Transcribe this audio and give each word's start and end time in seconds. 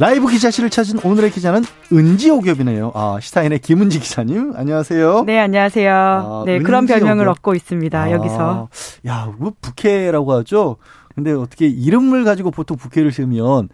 라이브 0.00 0.26
기자실을 0.26 0.70
찾은 0.70 1.00
오늘의 1.04 1.30
기자는 1.30 1.62
은지오겹이네요. 1.92 2.90
아, 2.94 3.18
시타인의 3.20 3.60
김은지 3.60 4.00
기자님, 4.00 4.52
안녕하세요. 4.56 5.22
네, 5.24 5.38
안녕하세요. 5.38 5.94
아, 5.94 6.42
네, 6.44 6.58
그런 6.58 6.86
별명을 6.86 7.28
얻고 7.28 7.54
있습니다, 7.54 8.02
아, 8.02 8.10
여기서. 8.10 8.68
야, 9.06 9.32
뭐 9.38 9.52
부캐라고 9.60 10.32
하죠? 10.32 10.78
근데 11.14 11.30
어떻게 11.32 11.68
이름을 11.68 12.24
가지고 12.24 12.50
보통 12.50 12.76
부캐를 12.76 13.12
세우면 13.12 13.68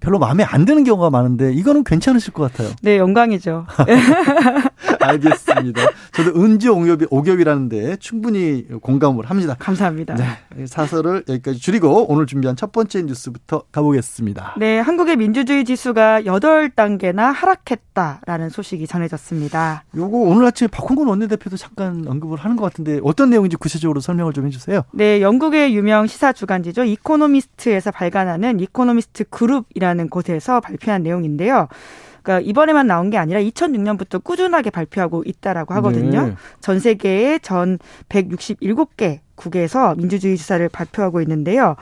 별로 0.00 0.18
마음에 0.18 0.44
안 0.44 0.64
드는 0.64 0.84
경우가 0.84 1.10
많은데 1.10 1.52
이거는 1.52 1.84
괜찮으실 1.84 2.32
것 2.32 2.50
같아요. 2.52 2.74
네, 2.82 2.98
영광이죠. 2.98 3.66
알겠습니다. 5.00 5.82
저도 6.12 6.40
은지 6.42 6.68
옹엽이 6.68 7.06
오겹이라는데 7.10 7.96
충분히 7.96 8.66
공감을 8.80 9.26
합니다. 9.26 9.56
감사합니다. 9.58 10.14
네, 10.14 10.66
사설을 10.66 11.24
여기까지 11.28 11.58
줄이고 11.58 12.10
오늘 12.10 12.26
준비한 12.26 12.56
첫 12.56 12.72
번째 12.72 13.02
뉴스부터 13.02 13.64
가보겠습니다. 13.72 14.54
네, 14.58 14.78
한국의 14.80 15.16
민주주의 15.16 15.64
지수가 15.64 16.22
8단계나 16.22 17.32
하락했다라는 17.32 18.50
소식이 18.50 18.86
전해졌습니다. 18.86 19.84
요거 19.96 20.16
오늘 20.16 20.46
아침에 20.46 20.68
박홍근 20.68 21.06
원내대표도 21.06 21.56
잠깐 21.56 22.04
언급을 22.06 22.38
하는 22.38 22.56
것 22.56 22.64
같은데 22.64 23.00
어떤 23.02 23.30
내용인지 23.30 23.56
구체적으로 23.56 24.00
설명을 24.00 24.32
좀 24.32 24.46
해주세요. 24.46 24.82
네, 24.92 25.20
영국의 25.20 25.74
유명 25.74 26.06
시사 26.06 26.32
주간지죠. 26.32 26.84
이코노미스트에서 26.84 27.90
발간하는 27.90 28.60
이코노미스트 28.60 29.24
그룹이라는 29.30 29.85
곳에서 30.10 30.60
발표한 30.60 31.02
내용인데요. 31.02 31.68
그러니까 32.22 32.48
이번에만 32.48 32.86
나온 32.86 33.10
게 33.10 33.18
아니라 33.18 33.40
2006년부터 33.40 34.22
꾸준하게 34.22 34.70
발표하고 34.70 35.22
있다라고 35.24 35.74
하거든요. 35.74 36.26
네. 36.26 36.34
전 36.60 36.80
세계의 36.80 37.40
전 37.40 37.78
167개 38.08 39.20
국에서 39.36 39.94
민주주의 39.94 40.36
지수를 40.36 40.68
발표하고 40.68 41.20
있는데요. 41.22 41.76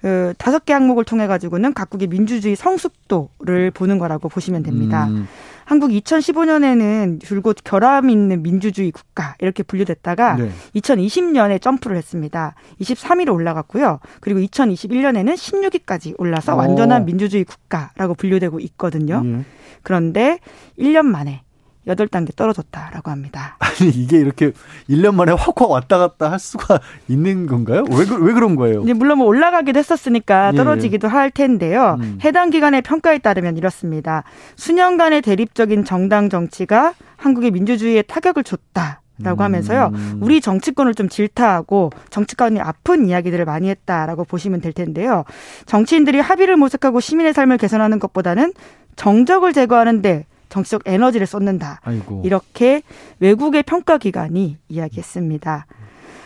그 0.00 0.34
다섯 0.38 0.64
개 0.64 0.72
항목을 0.72 1.04
통해 1.04 1.26
가지고는 1.26 1.72
각국의 1.72 2.08
민주주의 2.08 2.56
성숙도를 2.56 3.70
보는 3.70 3.98
거라고 3.98 4.28
보시면 4.28 4.62
됩니다. 4.62 5.06
음. 5.06 5.28
한국 5.64 5.90
2015년에는 5.90 7.24
줄곧 7.24 7.56
결함 7.64 8.10
있는 8.10 8.42
민주주의 8.42 8.90
국가 8.90 9.34
이렇게 9.40 9.62
분류됐다가 9.62 10.36
네. 10.36 10.50
2020년에 10.74 11.60
점프를 11.60 11.96
했습니다. 11.96 12.54
23위로 12.80 13.32
올라갔고요. 13.32 14.00
그리고 14.20 14.40
2021년에는 14.40 15.34
16위까지 15.34 16.14
올라서 16.18 16.54
완전한 16.54 17.04
민주주의 17.06 17.44
국가라고 17.44 18.14
분류되고 18.14 18.60
있거든요. 18.60 19.22
예. 19.24 19.44
그런데 19.82 20.38
1년 20.78 21.06
만에 21.06 21.43
8단계 21.86 22.34
떨어졌다라고 22.34 23.10
합니다. 23.10 23.56
아니, 23.58 23.90
이게 23.90 24.18
이렇게 24.18 24.52
1년 24.88 25.14
만에 25.14 25.32
확확 25.32 25.70
왔다 25.70 25.98
갔다 25.98 26.30
할 26.30 26.38
수가 26.38 26.80
있는 27.08 27.46
건가요? 27.46 27.84
왜, 27.90 27.98
왜 27.98 28.32
그런 28.32 28.56
거예요? 28.56 28.84
네, 28.84 28.92
물론 28.92 29.18
뭐 29.18 29.26
올라가기도 29.26 29.78
했었으니까 29.78 30.46
예, 30.46 30.50
예. 30.52 30.56
떨어지기도 30.56 31.08
예. 31.08 31.12
할 31.12 31.30
텐데요. 31.30 31.96
음. 32.00 32.18
해당 32.24 32.50
기관의 32.50 32.82
평가에 32.82 33.18
따르면 33.18 33.56
이렇습니다. 33.56 34.24
수년간의 34.56 35.22
대립적인 35.22 35.84
정당 35.84 36.30
정치가 36.30 36.94
한국의 37.16 37.50
민주주의에 37.50 38.02
타격을 38.02 38.44
줬다. 38.44 39.00
라고 39.22 39.44
하면서요. 39.44 39.92
음. 39.94 40.18
우리 40.22 40.40
정치권을 40.40 40.94
좀 40.94 41.08
질타하고 41.08 41.90
정치권이 42.10 42.58
아픈 42.58 43.06
이야기들을 43.06 43.44
많이 43.44 43.68
했다라고 43.68 44.24
보시면 44.24 44.60
될 44.60 44.72
텐데요. 44.72 45.22
정치인들이 45.66 46.18
합의를 46.18 46.56
모색하고 46.56 46.98
시민의 46.98 47.32
삶을 47.32 47.58
개선하는 47.58 48.00
것보다는 48.00 48.52
정적을 48.96 49.52
제거하는데 49.52 50.26
정치적 50.54 50.82
에너지를 50.86 51.26
쏟는다. 51.26 51.80
아이고. 51.82 52.22
이렇게 52.24 52.82
외국의 53.18 53.64
평가 53.64 53.98
기관이 53.98 54.56
이야기했습니다. 54.68 55.66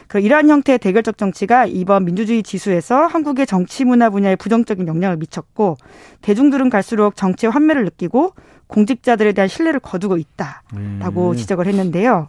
그 0.06 0.20
이러한 0.20 0.50
형태의 0.50 0.78
대결적 0.78 1.16
정치가 1.16 1.64
이번 1.64 2.04
민주주의 2.04 2.42
지수에서 2.42 3.06
한국의 3.06 3.46
정치 3.46 3.84
문화 3.84 4.10
분야에 4.10 4.36
부정적인 4.36 4.86
영향을 4.86 5.16
미쳤고 5.16 5.76
대중들은 6.20 6.68
갈수록 6.68 7.16
정치의 7.16 7.50
환멸을 7.50 7.84
느끼고 7.84 8.34
공직자들에 8.66 9.32
대한 9.32 9.48
신뢰를 9.48 9.80
거두고 9.80 10.18
있다라고 10.18 11.30
음. 11.30 11.36
지적을 11.36 11.66
했는데요. 11.66 12.28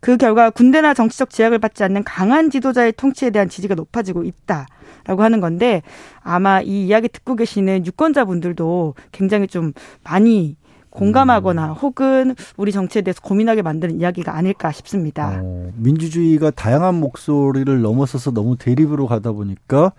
그 0.00 0.18
결과 0.18 0.50
군대나 0.50 0.92
정치적 0.92 1.30
제약을 1.30 1.58
받지 1.58 1.84
않는 1.84 2.04
강한 2.04 2.50
지도자의 2.50 2.92
통치에 2.92 3.30
대한 3.30 3.48
지지가 3.48 3.74
높아지고 3.74 4.24
있다라고 4.24 5.22
하는 5.22 5.40
건데 5.40 5.80
아마 6.20 6.60
이 6.60 6.86
이야기 6.86 7.08
듣고 7.08 7.34
계시는 7.36 7.86
유권자분들도 7.86 8.94
굉장히 9.12 9.46
좀 9.46 9.72
많이 10.02 10.56
공감하거나 10.94 11.66
음. 11.66 11.72
혹은 11.72 12.34
우리 12.56 12.72
정치에 12.72 13.02
대해서 13.02 13.20
고민하게 13.20 13.62
만드는 13.62 14.00
이야기가 14.00 14.34
아닐까 14.34 14.72
싶습니다. 14.72 15.40
어, 15.42 15.70
민주주의가 15.76 16.50
다양한 16.50 16.94
목소리를 16.94 17.82
넘어서서 17.82 18.30
너무 18.30 18.56
대립으로 18.56 19.06
가다 19.06 19.32
보니까 19.32 19.92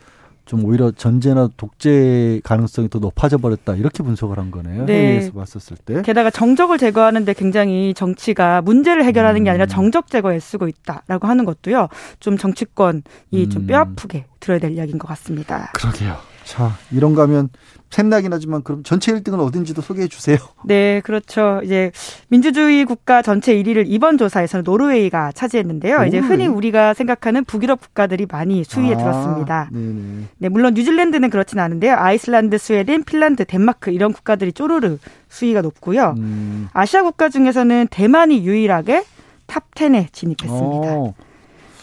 좀 0.45 0.63
오히려 0.63 0.91
전제나 0.91 1.50
독재 1.57 2.39
가능성이 2.44 2.88
더 2.88 3.00
높아져 3.00 3.38
버렸다 3.38 3.75
이렇게 3.75 4.03
분석을 4.03 4.38
한 4.38 4.51
거네요. 4.51 4.85
네. 4.85 4.94
회의에서 4.94 5.31
봤었을 5.31 5.75
때. 5.78 6.01
게다가 6.03 6.29
정적을 6.29 6.78
제거하는데 6.78 7.33
굉장히 7.33 7.94
정치가 7.95 8.62
문제를 8.62 9.03
해결하는 9.06 9.44
게 9.44 9.50
아니라 9.50 9.66
음. 9.66 9.67
정적 9.67 10.07
제거에 10.09 10.39
쓰고 10.39 10.67
있다라고 10.67 11.27
하는 11.27 11.45
것도요. 11.45 11.89
좀 12.19 12.38
정치권이 12.38 13.01
음. 13.33 13.50
좀 13.50 13.67
뼈아프게 13.67 14.25
들어야 14.39 14.59
될 14.59 14.72
이야기인 14.72 15.00
것 15.00 15.07
같습니다. 15.07 15.72
그러게요. 15.73 16.34
자, 16.45 16.78
이런가 16.91 17.23
하면 17.23 17.50
샘나긴 17.89 18.33
하지만 18.33 18.61
그럼 18.61 18.83
전체 18.83 19.11
1등은 19.13 19.39
어딘지도 19.39 19.81
소개해 19.81 20.07
주세요. 20.07 20.38
네, 20.66 21.01
그렇죠. 21.01 21.61
이제 21.63 21.91
민주주의 22.28 22.83
국가 22.85 23.22
전체 23.22 23.56
1위를 23.56 23.85
이번 23.88 24.17
조사에서는 24.17 24.63
노르웨이가 24.63 25.31
차지했는데요. 25.31 26.00
오, 26.00 26.03
이제 26.03 26.19
흔히 26.19 26.45
우리가 26.45 26.94
생각하는 26.94 27.45
북유럽 27.45 27.81
국가들이 27.81 28.28
많이 28.29 28.63
수위에 28.63 28.94
아, 28.94 28.97
들었습니다. 28.97 29.69
네네. 29.72 30.23
네, 30.38 30.50
물론 30.50 30.73
뉴질랜드는 30.73 31.29
그렇진 31.29 31.59
않은데요. 31.59 31.95
아이슬란드, 31.95 32.57
스웨덴, 32.57 33.03
핀란드, 33.03 33.45
덴마크 33.45 33.91
이런 33.91 34.13
국가들이 34.13 34.51
쪼르르 34.53 34.97
수위가 35.29 35.62
높고요. 35.62 36.16
음. 36.17 36.67
아시아 36.73 37.01
국가 37.03 37.29
중에서는 37.29 37.88
대만이 37.89 38.45
유일하게 38.45 39.03
top 39.47 39.73
10에 39.73 40.12
진입했습니다. 40.12 40.95
오. 40.97 41.13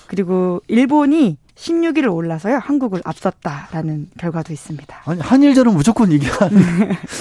그리고 0.09 0.61
일본이 0.69 1.39
16위를 1.63 2.13
올라서요 2.13 2.59
한국을 2.59 3.01
앞섰다라는 3.05 4.09
결과도 4.19 4.53
있습니다. 4.53 5.03
아니 5.05 5.21
한일전은 5.21 5.75
무조건 5.75 6.11
이겨하는 6.11 6.59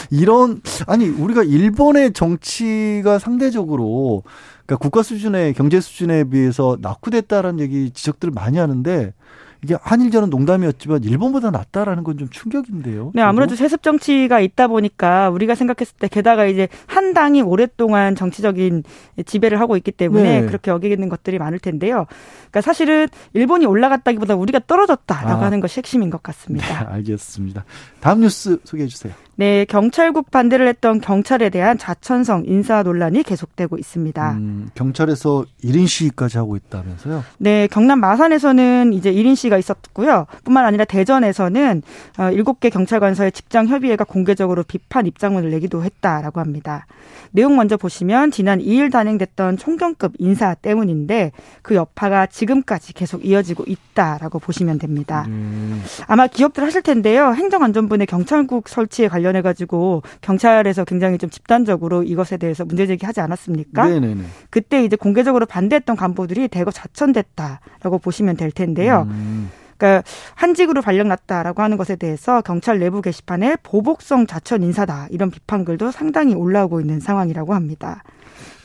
이런 0.10 0.62
아니 0.88 1.08
우리가 1.08 1.44
일본의 1.44 2.14
정치가 2.14 3.20
상대적으로 3.20 4.24
그러니까 4.66 4.78
국가 4.78 5.04
수준의 5.04 5.54
경제 5.54 5.80
수준에 5.80 6.24
비해서 6.24 6.78
낙후됐다라는 6.82 7.60
얘기 7.60 7.92
지적들을 7.92 8.34
많이 8.34 8.58
하는데 8.58 9.14
이게 9.64 9.76
한일전은 9.82 10.30
농담이었지만 10.30 11.04
일본보다 11.04 11.52
낫다라는 11.52 12.04
건 12.04 12.18
좀 12.18 12.30
충격인데요. 12.30 13.12
네, 13.16 13.22
아무래도 13.22 13.56
세습 13.56 13.82
정치가 13.84 14.40
있다 14.42 14.68
보니까 14.68 15.30
우리가 15.30 15.56
생각했을 15.56 15.96
때 15.98 16.08
게다가 16.08 16.46
이제 16.46 16.68
한 16.88 17.14
당이 17.14 17.42
오랫동안 17.42 18.16
정치적인 18.16 18.84
지배를 19.26 19.60
하고 19.60 19.78
있기 19.78 19.92
때문에 19.92 20.42
네. 20.42 20.46
그렇게 20.48 20.72
여기는 20.72 21.08
것들이 21.10 21.40
많을 21.40 21.58
텐데요. 21.60 22.06
그러니까 22.42 22.62
사실은 22.62 23.08
일본이 23.34 23.66
올라갔다기보다 23.66 24.36
우리가 24.36 24.60
떨어졌다라고 24.68 25.42
아. 25.42 25.46
하는 25.46 25.62
것이 25.62 25.78
핵심인 25.80 26.10
것 26.10 26.22
같습니다. 26.22 26.68
네, 26.68 26.74
알겠습니다. 26.96 27.64
다음 28.02 28.20
뉴스 28.22 28.60
소개해 28.66 28.88
주세요. 28.88 29.14
네, 29.36 29.66
경찰국 29.66 30.30
반대를 30.30 30.68
했던 30.68 31.02
경찰에 31.02 31.50
대한 31.50 31.78
자천성 31.78 32.44
인사 32.46 32.84
논란이 32.84 33.24
계속되고 33.24 33.78
있습니다. 33.78 34.32
음, 34.34 34.70
경찰에서 34.76 35.46
1인 35.64 35.88
시위까지 35.88 36.38
하고 36.38 36.56
있다면서요? 36.56 37.24
네, 37.40 37.68
경남 37.68 38.00
마산에서는 38.00 38.94
이제 38.94 39.12
1인 39.12 39.36
시위가 39.36 39.58
있었고요. 39.58 40.28
뿐만 40.44 40.66
아니라 40.66 40.86
대전에서는 40.86 41.82
7개 42.18 42.68
어, 42.68 42.70
경찰관서의 42.70 43.32
직장 43.32 43.68
협의회가 43.68 44.04
공개적으로 44.04 44.64
비판 44.64 45.08
입장문을 45.08 45.50
내기도 45.50 45.84
했다라고 45.84 46.40
합니다. 46.40 46.86
내용 47.32 47.56
먼저 47.56 47.78
보시면 47.78 48.32
지난 48.32 48.60
2일 48.60 48.92
단행됐던 48.92 49.58
총경급 49.58 50.14
인사 50.20 50.54
때문인데 50.54 51.32
그 51.62 51.76
여파가 51.76 52.28
지금까지 52.28 52.94
계속 52.94 53.26
이어지고 53.26 53.64
있다라고 53.68 54.40
보시면 54.40 54.78
됩니다. 54.78 55.26
음. 55.30 55.82
아마 56.08 56.28
기억들 56.28 56.64
하실 56.64 56.82
텐데요. 56.82 57.34
행정안전부의 57.34 58.06
경찰국 58.06 58.68
설치에 58.68 59.08
관련 59.08 59.31
해 59.36 59.42
가지고 59.42 60.04
경찰에서 60.22 60.86
굉장히 60.86 61.18
좀 61.18 61.30
집단적으로 61.30 62.04
이것에 62.04 62.38
대해서 62.38 62.66
문제 62.66 62.88
제기하지 62.88 63.22
않았습니까? 63.22 63.88
네네네. 63.88 64.24
그때 64.50 64.84
이제 64.84 64.96
공개적으로 64.96 65.46
반대했던 65.46 65.96
간부들이 65.96 66.48
대거 66.48 66.72
자천됐다라고 66.72 68.00
보시면 68.00 68.38
될 68.38 68.52
텐데요. 68.52 69.08
음. 69.10 69.50
그러니까 69.82 70.04
한직으로 70.36 70.84
발령났다라고 70.84 71.64
하는 71.64 71.76
것에 71.76 71.96
대해서 71.96 72.42
경찰 72.42 72.78
내부 72.78 73.02
게시판에 73.02 73.58
보복성 73.64 74.28
자천 74.28 74.62
인사다 74.62 75.08
이런 75.10 75.32
비판글도 75.32 75.90
상당히 75.90 76.36
올라오고 76.36 76.82
있는 76.82 77.00
상황이라고 77.00 77.56
합니다. 77.56 78.04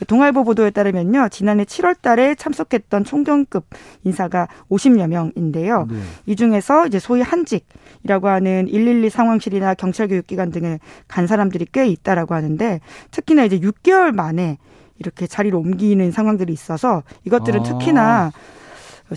동아일보 0.07 0.43
보도에 0.43 0.69
따르면요. 0.69 1.29
지난해 1.31 1.63
7월 1.63 1.99
달에 1.99 2.35
참석했던 2.35 3.03
총경급 3.03 3.65
인사가 4.03 4.47
50여 4.69 5.07
명인데요. 5.07 5.87
네. 5.89 5.97
이 6.27 6.35
중에서 6.35 6.85
이제 6.85 6.99
소위 6.99 7.21
한직 7.21 7.65
이라고 8.07 8.29
하는 8.29 8.67
112 8.71 9.09
상황실이나 9.09 9.73
경찰 9.73 10.07
교육기관 10.07 10.51
등에 10.51 10.79
간 11.09 11.27
사람들이 11.27 11.67
꽤 11.73 11.87
있다라고 11.87 12.33
하는데 12.33 12.79
특히나 13.11 13.43
이제 13.43 13.59
6개월 13.59 14.13
만에 14.13 14.57
이렇게 14.97 15.27
자리를 15.27 15.55
옮기는 15.55 16.11
상황들이 16.11 16.51
있어서 16.53 17.03
이것들은 17.25 17.59
아. 17.59 17.63
특히나 17.63 18.31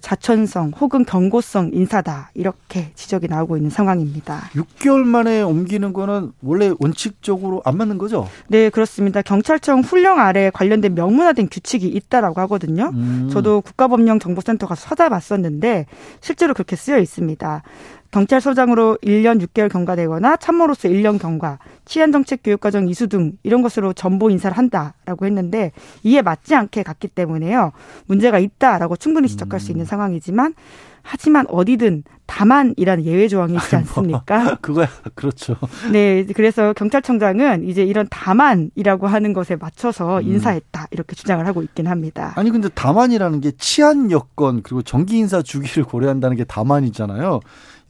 자천성 0.00 0.72
혹은 0.80 1.04
경고성 1.04 1.70
인사다 1.72 2.30
이렇게 2.34 2.92
지적이 2.94 3.26
나오고 3.28 3.56
있는 3.56 3.70
상황입니다. 3.70 4.50
6개월 4.54 5.02
만에 5.04 5.42
옮기는 5.42 5.92
거는 5.92 6.32
원래 6.42 6.72
원칙적으로 6.78 7.62
안 7.64 7.76
맞는 7.76 7.98
거죠? 7.98 8.28
네 8.46 8.70
그렇습니다. 8.70 9.22
경찰청 9.22 9.80
훈령 9.80 10.20
아래 10.20 10.50
관련된 10.50 10.94
명문화된 10.94 11.48
규칙이 11.50 11.88
있다라고 11.88 12.40
하거든요. 12.42 12.90
음. 12.94 13.30
저도 13.32 13.62
국가법령정보센터 13.62 14.66
가서 14.68 14.88
찾아봤었는데 14.88 15.86
실제로 16.20 16.54
그렇게 16.54 16.76
쓰여 16.76 16.98
있습니다. 16.98 17.62
경찰서장으로 18.10 18.98
1년 19.02 19.40
6개월 19.46 19.70
경과되거나 19.70 20.36
참모로서 20.36 20.88
1년 20.88 21.18
경과, 21.18 21.58
치안정책교육과정 21.84 22.88
이수 22.88 23.08
등 23.08 23.32
이런 23.42 23.62
것으로 23.62 23.92
전보 23.92 24.30
인사를 24.30 24.56
한다라고 24.56 25.26
했는데 25.26 25.72
이에 26.02 26.22
맞지 26.22 26.54
않게 26.54 26.82
갔기 26.82 27.08
때문에요. 27.08 27.72
문제가 28.06 28.38
있다라고 28.38 28.96
충분히 28.96 29.28
지적할 29.28 29.60
수 29.60 29.70
있는 29.70 29.84
음. 29.84 29.86
상황이지만 29.86 30.54
하지만 31.02 31.46
어디든 31.48 32.04
다만이라는 32.26 33.04
예외 33.04 33.26
조항이 33.26 33.54
있지 33.54 33.70
뭐, 33.70 33.78
않습니까? 33.80 34.56
그거야 34.62 34.88
그렇죠. 35.14 35.56
네, 35.90 36.24
그래서 36.34 36.72
경찰청장은 36.74 37.64
이제 37.64 37.82
이런 37.82 38.06
다만이라고 38.08 39.06
하는 39.06 39.32
것에 39.32 39.56
맞춰서 39.56 40.18
음. 40.18 40.28
인사했다 40.28 40.88
이렇게 40.90 41.16
주장을 41.16 41.44
하고 41.46 41.62
있긴 41.62 41.88
합니다. 41.88 42.32
아니 42.36 42.50
근데 42.50 42.68
다만이라는 42.68 43.40
게 43.40 43.52
치안 43.58 44.10
여건 44.10 44.62
그리고 44.62 44.82
정기 44.82 45.18
인사 45.18 45.42
주기를 45.42 45.84
고려한다는 45.84 46.36
게 46.36 46.44
다만이잖아요. 46.44 47.40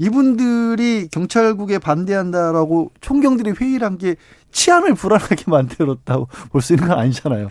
이분들이 0.00 1.08
경찰국에 1.12 1.78
반대한다라고 1.78 2.90
총경들이 3.00 3.52
회의를 3.52 3.86
한 3.86 3.98
게 4.00 4.16
치안을 4.50 4.94
불안하게 4.94 5.44
만들었다고 5.50 6.28
볼 6.50 6.62
수 6.62 6.72
있는 6.72 6.88
건 6.88 6.98
아니잖아요. 6.98 7.48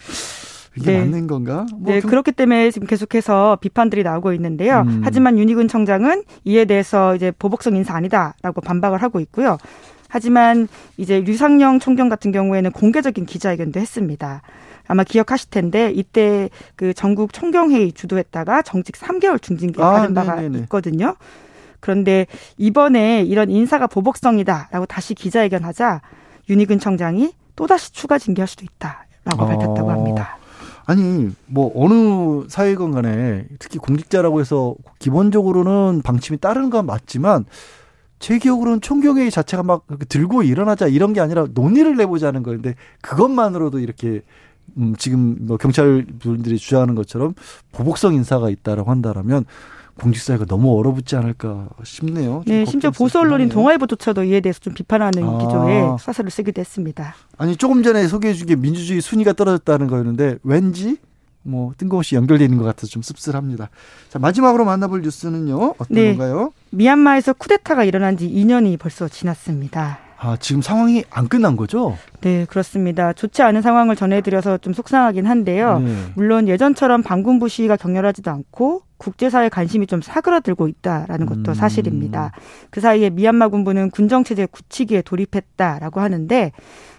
이게 0.75 0.91
네. 0.93 0.99
맞는 0.99 1.27
건가? 1.27 1.65
뭐 1.77 1.93
네, 1.93 2.01
좀... 2.01 2.09
그렇기 2.09 2.31
때문에 2.31 2.71
지금 2.71 2.87
계속해서 2.87 3.57
비판들이 3.61 4.01
나오고 4.03 4.33
있는데요. 4.33 4.81
음. 4.87 5.01
하지만 5.03 5.37
윤희근 5.37 5.67
청장은 5.67 6.23
이에 6.45 6.65
대해서 6.65 7.15
이제 7.15 7.31
보복성 7.37 7.75
인사 7.75 7.95
아니다라고 7.95 8.61
반박을 8.61 9.01
하고 9.03 9.19
있고요. 9.19 9.57
하지만 10.07 10.67
이제 10.97 11.19
류상영 11.21 11.79
총경 11.79 12.09
같은 12.09 12.31
경우에는 12.31 12.71
공개적인 12.71 13.25
기자회견도 13.27 13.79
했습니다. 13.79 14.41
아마 14.87 15.03
기억하실 15.03 15.51
텐데 15.51 15.91
이때 15.93 16.49
그 16.75 16.95
전국 16.95 17.31
총경회의 17.31 17.91
주도했다가 17.91 18.63
정직 18.63 18.95
3개월 18.95 19.39
중징계 19.39 19.83
아, 19.83 19.91
받은 19.91 20.15
바가 20.15 20.35
네네네. 20.35 20.59
있거든요. 20.63 21.15
그런데 21.79 22.25
이번에 22.57 23.23
이런 23.23 23.49
인사가 23.49 23.87
보복성이다라고 23.87 24.85
다시 24.85 25.13
기자회견하자 25.13 26.01
윤희근 26.49 26.79
청장이 26.79 27.33
또다시 27.55 27.91
추가 27.91 28.17
징계할 28.17 28.47
수도 28.47 28.65
있다라고 28.65 29.43
어. 29.43 29.47
밝혔다고 29.47 29.91
합니다. 29.91 30.37
아니 30.85 31.29
뭐 31.45 31.71
어느 31.75 32.47
사회건 32.49 32.91
간에 32.91 33.45
특히 33.59 33.77
공직자라고 33.77 34.39
해서 34.39 34.73
기본적으로는 34.97 36.01
방침이 36.01 36.39
따르는 36.39 36.71
건 36.71 36.87
맞지만 36.87 37.45
제 38.17 38.39
기억으로는 38.39 38.81
총경회의 38.81 39.29
자체가 39.29 39.61
막 39.61 39.85
들고 40.09 40.41
일어나자 40.43 40.87
이런 40.87 41.13
게 41.13 41.21
아니라 41.21 41.45
논의를 41.53 41.95
내보자는 41.95 42.41
거인데 42.41 42.75
그것만으로도 43.01 43.79
이렇게 43.79 44.21
음 44.77 44.95
지금 44.97 45.37
뭐 45.41 45.57
경찰 45.57 46.05
분들이 46.19 46.57
주장하는 46.57 46.95
것처럼 46.95 47.33
보복성 47.71 48.15
인사가 48.15 48.49
있다라고 48.49 48.89
한다라면 48.89 49.45
공직사회가 49.99 50.45
너무 50.45 50.77
얼어붙지 50.77 51.15
않을까 51.15 51.69
싶네요. 51.83 52.43
네, 52.47 52.65
심지어 52.65 52.91
보수 52.91 53.19
언론인 53.19 53.49
동아일보조차도 53.49 54.23
이에 54.23 54.39
대해서 54.39 54.59
좀 54.59 54.73
비판하는 54.73 55.23
아. 55.23 55.37
기조의 55.37 55.97
사설을 55.99 56.31
쓰기도 56.31 56.59
했습니다. 56.59 57.15
아니 57.37 57.55
조금 57.55 57.83
전에 57.83 58.07
소개해준 58.07 58.47
게 58.47 58.55
민주주의 58.55 59.01
순위가 59.01 59.33
떨어졌다는 59.33 59.87
거였는데 59.87 60.37
왠지 60.43 60.97
뭐 61.43 61.73
뜬금없이 61.77 62.15
연결되어 62.15 62.45
있는 62.45 62.57
것 62.57 62.65
같아서 62.65 62.87
좀 62.87 63.01
씁쓸합니다. 63.01 63.69
자 64.09 64.19
마지막으로 64.19 64.65
만나볼 64.65 65.01
뉴스는요 65.01 65.75
어떤 65.77 65.87
네, 65.89 66.15
건가요? 66.15 66.51
미얀마에서 66.71 67.33
쿠데타가 67.33 67.83
일어난 67.83 68.17
지 68.17 68.29
2년이 68.29 68.79
벌써 68.79 69.07
지났습니다. 69.07 69.99
아, 70.21 70.35
지금 70.37 70.61
상황이 70.61 71.03
안 71.09 71.29
끝난 71.29 71.55
거죠? 71.55 71.97
네, 72.21 72.45
그렇습니다. 72.49 73.13
좋지 73.13 73.41
않은 73.41 73.61
상황을 73.61 73.95
전해드려서 73.95 74.57
좀 74.57 74.73
속상하긴 74.73 75.25
한데요. 75.25 75.79
네. 75.79 75.95
물론 76.15 76.47
예전처럼 76.47 77.01
반군부 77.03 77.47
시위가 77.47 77.77
격렬하지도 77.77 78.29
않고 78.29 78.81
국제사회 78.97 79.47
관심이 79.47 79.87
좀 79.87 80.01
사그라들고 80.01 80.67
있다라는 80.67 81.25
것도 81.25 81.51
음. 81.51 81.53
사실입니다. 81.53 82.33
그 82.69 82.81
사이에 82.81 83.09
미얀마 83.09 83.47
군부는 83.47 83.91
군정체제 83.91 84.47
굳히기에 84.51 85.03
돌입했다라고 85.03 86.01
하는데 86.01 86.51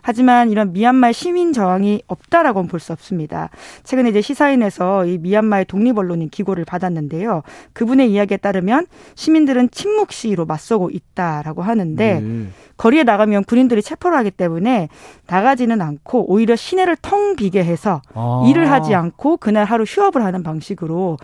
하지만 0.02 0.50
이런 0.50 0.72
미얀마의 0.72 1.12
시민 1.12 1.52
저항이 1.52 2.02
없다라고는 2.06 2.68
볼 2.68 2.80
수 2.80 2.94
없습니다. 2.94 3.50
최근에 3.84 4.08
이제 4.08 4.22
시사인에서 4.22 5.04
이 5.04 5.18
미얀마의 5.18 5.66
독립 5.66 5.98
언론인 5.98 6.30
기고를 6.30 6.64
받았는데요. 6.64 7.42
그분의 7.74 8.10
이야기에 8.10 8.38
따르면 8.38 8.86
시민들은 9.14 9.68
침묵 9.70 10.12
시위로 10.12 10.46
맞서고 10.46 10.88
있다라고 10.88 11.60
하는데 11.60 12.20
네. 12.20 12.46
거리에 12.78 13.02
나가면 13.02 13.44
군인들이 13.44 13.82
체포를 13.82 14.16
하기 14.16 14.30
때문에 14.30 14.88
나가지는 15.26 15.80
않고 15.80 16.30
오히려 16.30 16.56
시내를 16.56 16.96
텅 17.00 17.36
비게 17.36 17.62
해서 17.64 18.02
아. 18.14 18.44
일을 18.48 18.70
하지 18.70 18.94
않고 18.94 19.36
그날 19.38 19.64
하루 19.64 19.84
휴업을 19.84 20.24
하는 20.24 20.42
방식으로 20.42 21.16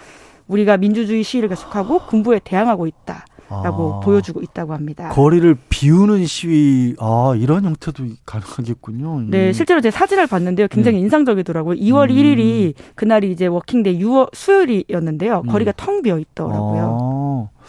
우리가 0.49 0.77
민주주의 0.77 1.23
시위를 1.23 1.49
계속하고 1.49 2.01
군부에 2.07 2.41
대항하고 2.45 2.87
있다. 2.87 3.25
라고 3.49 3.95
아, 3.95 4.01
보여주고 4.01 4.43
있다고 4.43 4.75
합니다. 4.75 5.09
거리를 5.11 5.57
비우는 5.69 6.27
시위, 6.27 6.97
아, 6.99 7.33
이런 7.37 7.65
형태도 7.65 8.05
가능하겠군요. 8.25 9.27
네, 9.29 9.53
실제로 9.53 9.81
제 9.81 9.91
사진을 9.93 10.27
봤는데요. 10.27 10.67
굉장히 10.67 10.97
네. 10.97 11.03
인상적이더라고요. 11.03 11.79
2월 11.79 12.11
음. 12.11 12.17
1일이 12.17 12.75
그날이 12.97 13.31
이제 13.31 13.47
working 13.47 13.84
day 13.84 14.01
6월 14.01 14.35
수요일이었는데요. 14.35 15.43
음. 15.45 15.49
거리가 15.49 15.73
텅 15.77 16.03
비어 16.03 16.19
있더라고요. 16.19 17.49
아, 17.53 17.63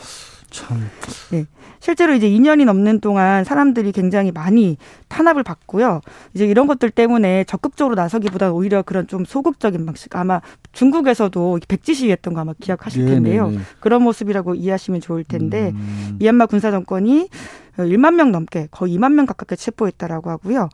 참. 0.58 0.90
네. 1.30 1.46
실제로 1.80 2.14
이제 2.14 2.28
2년이 2.28 2.66
넘는 2.66 3.00
동안 3.00 3.44
사람들이 3.44 3.92
굉장히 3.92 4.32
많이 4.32 4.78
탄압을 5.08 5.44
받고요. 5.44 6.02
이제 6.34 6.46
이런 6.46 6.66
것들 6.66 6.90
때문에 6.90 7.44
적극적으로 7.44 7.96
나서기보다 7.96 8.52
오히려 8.52 8.82
그런 8.82 9.08
좀 9.08 9.24
소극적인 9.24 9.86
방식 9.86 10.16
아마 10.16 10.42
중국에서도 10.72 11.60
백지 11.68 11.94
시위했던 11.94 12.34
거 12.34 12.42
아마 12.42 12.54
기억하실 12.60 13.06
네, 13.06 13.12
텐데요. 13.12 13.50
네네. 13.50 13.62
그런 13.80 14.02
모습이라고 14.04 14.56
이해하시면 14.56 15.02
좋을 15.02 15.24
텐데 15.24 15.72
음. 15.76 16.16
미얀마 16.20 16.48
군사 16.48 16.72
정권이 16.72 17.30
1만 17.78 18.16
명 18.16 18.32
넘게 18.32 18.70
거의 18.72 18.98
2만 18.98 19.14
명 19.14 19.28
가깝게 19.28 19.56
체포했다라고 19.56 20.32
하고요. 20.32 20.70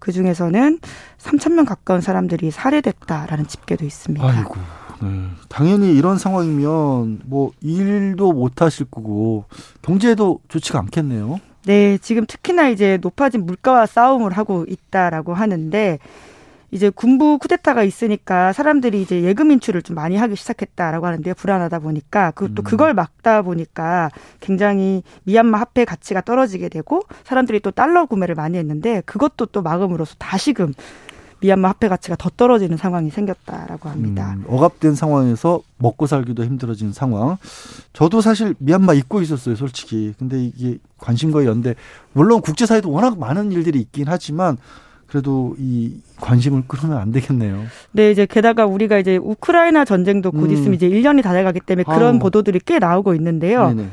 그 0.00 0.10
중에서는 0.10 0.80
3천 1.18 1.52
명 1.52 1.64
가까운 1.64 2.00
사람들이 2.00 2.50
살해됐다라는 2.50 3.46
집계도 3.46 3.84
있습니다. 3.84 4.26
아이고. 4.26 4.56
네. 5.02 5.08
당연히 5.48 5.94
이런 5.94 6.18
상황이면 6.18 7.22
뭐 7.26 7.52
일도 7.60 8.32
못 8.32 8.62
하실 8.62 8.86
거고 8.90 9.44
경제도 9.82 10.40
좋지가 10.48 10.78
않겠네요. 10.80 11.40
네, 11.64 11.98
지금 11.98 12.24
특히나 12.26 12.68
이제 12.68 12.98
높아진 13.00 13.44
물가와 13.44 13.86
싸움을 13.86 14.32
하고 14.32 14.64
있다라고 14.68 15.34
하는데 15.34 15.98
이제 16.70 16.90
군부 16.90 17.38
쿠데타가 17.38 17.82
있으니까 17.82 18.52
사람들이 18.52 19.00
이제 19.00 19.22
예금 19.22 19.50
인출을 19.52 19.82
좀 19.82 19.96
많이 19.96 20.16
하기 20.16 20.36
시작했다라고 20.36 21.06
하는데요. 21.06 21.34
불안하다 21.34 21.78
보니까 21.78 22.30
그것도 22.32 22.62
음. 22.62 22.64
그걸 22.64 22.94
막다 22.94 23.42
보니까 23.42 24.10
굉장히 24.40 25.02
미얀마 25.24 25.58
화폐 25.58 25.84
가치가 25.84 26.20
떨어지게 26.20 26.68
되고 26.68 27.02
사람들이 27.24 27.60
또 27.60 27.70
달러 27.70 28.04
구매를 28.04 28.34
많이 28.34 28.58
했는데 28.58 29.02
그것도 29.06 29.46
또 29.46 29.62
막음으로써 29.62 30.14
다시금 30.18 30.74
미얀마 31.40 31.68
화폐 31.68 31.88
가치가 31.88 32.16
더 32.16 32.30
떨어지는 32.36 32.76
상황이 32.76 33.10
생겼다라고 33.10 33.88
합니다. 33.88 34.34
음, 34.36 34.44
억압된 34.48 34.94
상황에서 34.94 35.60
먹고 35.78 36.06
살기도 36.06 36.44
힘들어진 36.44 36.92
상황. 36.92 37.36
저도 37.92 38.20
사실 38.20 38.54
미얀마 38.58 38.94
잊고 38.94 39.22
있었어요, 39.22 39.54
솔직히. 39.54 40.14
근데 40.18 40.42
이게 40.44 40.78
관심과 40.98 41.44
연대 41.44 41.74
물론 42.12 42.40
국제사회도 42.40 42.90
워낙 42.90 43.18
많은 43.18 43.52
일들이 43.52 43.80
있긴 43.80 44.06
하지만 44.08 44.56
그래도 45.06 45.54
이 45.58 46.00
관심을 46.20 46.64
끌으면 46.66 46.98
안 46.98 47.12
되겠네요. 47.12 47.64
네, 47.92 48.10
이제 48.10 48.26
게다가 48.26 48.66
우리가 48.66 48.98
이제 48.98 49.16
우크라이나 49.16 49.84
전쟁도 49.84 50.32
곧 50.32 50.46
음. 50.46 50.50
있으면 50.50 50.74
이제 50.74 50.88
1년이 50.88 51.22
다 51.22 51.32
돼가기 51.32 51.60
때문에 51.60 51.84
그런. 51.84 52.18
보도들이 52.18 52.60
꽤 52.66 52.78
나오고 52.78 53.14
있는데요. 53.14 53.68
네네. 53.68 53.88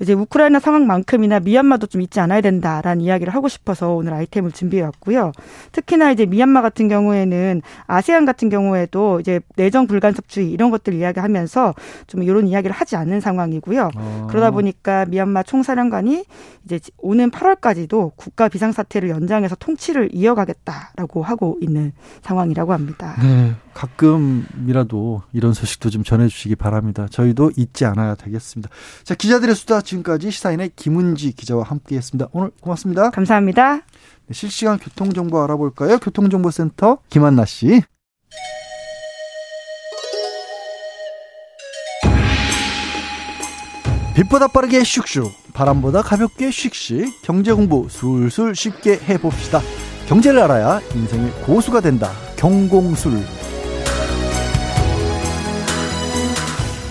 이제 0.00 0.12
우크라이나 0.12 0.60
상황만큼이나 0.60 1.40
미얀마도 1.40 1.86
좀 1.86 2.00
잊지 2.00 2.20
않아야 2.20 2.40
된다라는 2.40 3.02
이야기를 3.02 3.34
하고 3.34 3.48
싶어서 3.48 3.94
오늘 3.94 4.14
아이템을 4.14 4.52
준비해 4.52 4.82
왔고요. 4.82 5.32
특히나 5.72 6.12
이제 6.12 6.26
미얀마 6.26 6.62
같은 6.62 6.88
경우에는 6.88 7.62
아세안 7.86 8.24
같은 8.24 8.48
경우에도 8.48 9.20
이제 9.20 9.40
내정 9.56 9.86
불간섭주의 9.86 10.50
이런 10.50 10.70
것들 10.70 10.94
이야기하면서 10.94 11.74
좀 12.06 12.22
이런 12.22 12.46
이야기를 12.46 12.74
하지 12.74 12.96
않는 12.96 13.20
상황이고요. 13.20 13.90
아. 13.94 14.26
그러다 14.30 14.50
보니까 14.50 15.04
미얀마 15.06 15.42
총사령관이 15.42 16.24
이제 16.64 16.80
오는 16.98 17.30
8월까지도 17.30 18.12
국가 18.16 18.48
비상사태를 18.48 19.08
연장해서 19.08 19.56
통치를 19.56 20.10
이어가겠다라고 20.12 21.22
하고 21.22 21.56
있는 21.60 21.92
상황이라고 22.22 22.72
합니다. 22.72 23.16
네, 23.22 23.54
가끔이라도 23.78 25.22
이런 25.32 25.52
소식도 25.52 25.90
좀 25.90 26.02
전해주시기 26.02 26.56
바랍니다. 26.56 27.06
저희도 27.08 27.52
잊지 27.56 27.84
않아야 27.84 28.16
되겠습니다. 28.16 28.68
자, 29.04 29.14
기자들의 29.14 29.54
수다 29.54 29.82
지금까지 29.82 30.32
시사인의 30.32 30.72
김은지 30.74 31.32
기자와 31.32 31.62
함께했습니다. 31.62 32.30
오늘 32.32 32.50
고맙습니다. 32.60 33.10
감사합니다. 33.10 33.76
네, 33.76 33.82
실시간 34.32 34.78
교통정보 34.78 35.40
알아볼까요? 35.40 35.98
교통정보센터 35.98 36.98
김한나 37.08 37.44
씨. 37.44 37.82
빛보다 44.16 44.48
빠르게 44.48 44.80
슉슉 44.80 45.30
바람보다 45.54 46.02
가볍게 46.02 46.48
슉슉 46.48 47.22
경제 47.22 47.52
공부 47.52 47.86
술술 47.88 48.56
쉽게 48.56 48.98
해봅시다. 49.08 49.60
경제를 50.08 50.40
알아야 50.40 50.80
인생의 50.92 51.30
고수가 51.44 51.80
된다. 51.82 52.10
경공술 52.36 53.37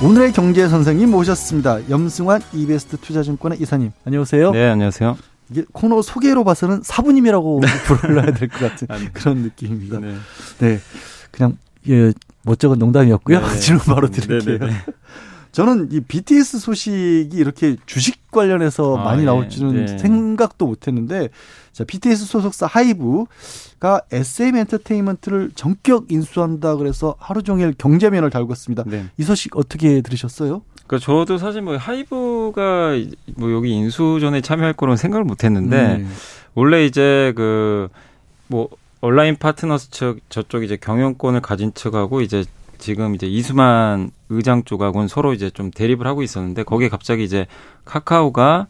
오늘의 0.03 0.31
경제 0.33 0.67
선생님 0.67 1.09
모셨습니다. 1.09 1.89
염승환 1.89 2.41
이베스트 2.53 2.97
투자증권의 2.97 3.59
이사님. 3.61 3.91
안녕하세요. 4.05 4.51
네, 4.51 4.69
안녕하세요. 4.69 5.17
이게 5.49 5.63
코너 5.71 6.01
소개로 6.01 6.43
봐서는 6.43 6.81
사부님이라고 6.83 7.61
불러야 8.01 8.31
될 8.31 8.47
것 8.49 8.59
같은 8.59 8.87
그런 9.13 9.37
느낌입니다. 9.39 9.99
네. 9.99 10.15
네. 10.59 10.79
그냥 11.31 11.57
예, 11.89 12.13
멋쩍은 12.43 12.77
농담이었고요. 12.77 13.39
네. 13.41 13.55
질문 13.59 13.85
바로 13.85 14.09
드릴게요. 14.09 14.39
네, 14.39 14.57
네, 14.59 14.65
네. 14.67 14.85
저는 15.57 15.89
이 15.91 16.01
BTS 16.01 16.59
소식이 16.59 17.29
이렇게 17.33 17.77
주식 17.87 18.29
관련해서 18.29 18.95
아, 18.95 19.03
많이 19.03 19.23
예. 19.23 19.25
나올 19.25 19.49
줄은 19.49 19.85
네. 19.87 19.97
생각도 19.97 20.67
못 20.67 20.87
했는데 20.87 21.29
자, 21.73 21.83
BTS 21.83 22.25
소속사 22.25 22.67
하이브가 22.67 24.01
SM 24.11 24.55
엔터테인먼트를 24.55 25.49
전격 25.55 26.11
인수한다 26.11 26.75
그래서 26.75 27.15
하루 27.17 27.41
종일 27.41 27.73
경제면을 27.75 28.29
달궜습니다. 28.29 28.87
네. 28.87 29.05
이 29.17 29.23
소식 29.23 29.57
어떻게 29.57 30.01
들으셨어요? 30.01 30.61
그 30.85 30.99
저도 30.99 31.39
사실 31.39 31.63
뭐 31.63 31.75
하이브가 31.75 32.91
뭐 33.35 33.51
여기 33.51 33.71
인수전에 33.71 34.41
참여할 34.41 34.73
거로는 34.73 34.95
생각을 34.95 35.23
못 35.25 35.43
했는데 35.43 35.97
네. 35.97 36.05
원래 36.53 36.85
이제 36.85 37.33
그 37.35 37.89
뭐 38.47 38.69
온라인 39.01 39.35
파트너스 39.35 39.91
측 39.91 40.19
저쪽 40.29 40.63
이제 40.63 40.75
경영권을 40.77 41.41
가진 41.41 41.73
측하고 41.73 42.21
이제 42.21 42.45
지금 42.77 43.15
이제 43.15 43.27
이수만 43.27 44.11
의장 44.29 44.63
쪽하고는 44.63 45.07
서로 45.07 45.33
이제 45.33 45.49
좀 45.49 45.71
대립을 45.71 46.05
하고 46.07 46.23
있었는데 46.23 46.63
거기에 46.63 46.89
갑자기 46.89 47.23
이제 47.23 47.45
카카오가 47.85 48.67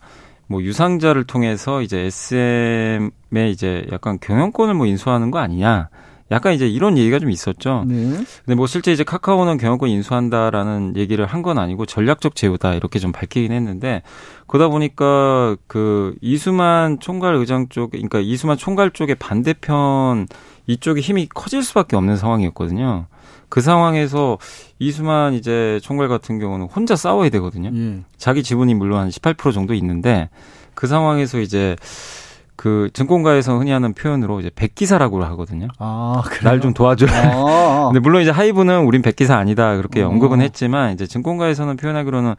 뭐 0.47 0.61
유상자를 0.61 1.25
통해서 1.25 1.81
이제 1.81 1.99
SM의 1.99 3.51
이제 3.51 3.85
약간 3.91 4.17
경영권을 4.21 4.73
뭐 4.73 4.85
인수하는 4.85 5.31
거 5.31 5.39
아니냐. 5.39 5.89
약간 6.29 6.53
이제 6.53 6.67
이런 6.67 6.97
얘기가 6.97 7.19
좀 7.19 7.31
있었죠. 7.31 7.85
네. 7.87 7.95
근데 8.45 8.55
뭐 8.55 8.67
실제 8.67 8.91
이제 8.91 9.05
카카오는 9.05 9.57
경영권 9.57 9.87
인수한다라는 9.89 10.97
얘기를 10.97 11.25
한 11.25 11.41
건 11.41 11.57
아니고 11.57 11.85
전략적 11.85 12.35
제휴다 12.35 12.73
이렇게 12.73 12.99
좀 12.99 13.13
밝히긴 13.13 13.53
했는데 13.53 14.01
그러다 14.47 14.67
보니까 14.69 15.55
그 15.67 16.15
이수만 16.19 16.99
총괄 16.99 17.35
의장 17.35 17.69
쪽, 17.69 17.91
그러니까 17.91 18.19
이수만 18.19 18.57
총괄 18.57 18.91
쪽의 18.91 19.15
반대편 19.15 20.27
이쪽에 20.65 20.99
힘이 20.99 21.29
커질 21.33 21.63
수밖에 21.63 21.95
없는 21.95 22.17
상황이었거든요. 22.17 23.05
그 23.49 23.61
상황에서 23.61 24.37
이수만 24.79 25.33
이제 25.33 25.79
총괄 25.83 26.07
같은 26.07 26.39
경우는 26.39 26.67
혼자 26.67 26.95
싸워야 26.95 27.29
되거든요. 27.29 27.71
예. 27.73 27.99
자기 28.17 28.43
지분이 28.43 28.73
물론 28.73 28.99
한 28.99 29.09
18% 29.09 29.53
정도 29.53 29.73
있는데 29.73 30.29
그 30.73 30.85
상황에서 30.87 31.39
이제 31.39 31.75
그 32.57 32.89
증권가에서 32.93 33.55
흔히 33.59 33.69
하는 33.69 33.93
표현으로 33.93 34.39
이제 34.39 34.49
백기사라고 34.55 35.23
하거든요. 35.25 35.67
아, 35.77 36.23
날 36.43 36.59
좀 36.59 36.73
도와줘. 36.73 37.05
아. 37.07 37.89
근데 37.93 37.99
물론 37.99 38.23
이제 38.23 38.31
하이브는 38.31 38.83
우린 38.83 39.03
백기사 39.03 39.35
아니다 39.37 39.77
그렇게 39.77 40.01
어. 40.01 40.07
언급은 40.09 40.41
했지만 40.41 40.91
이제 40.93 41.05
증권가에서는 41.05 41.77
표현하기로는 41.77 42.33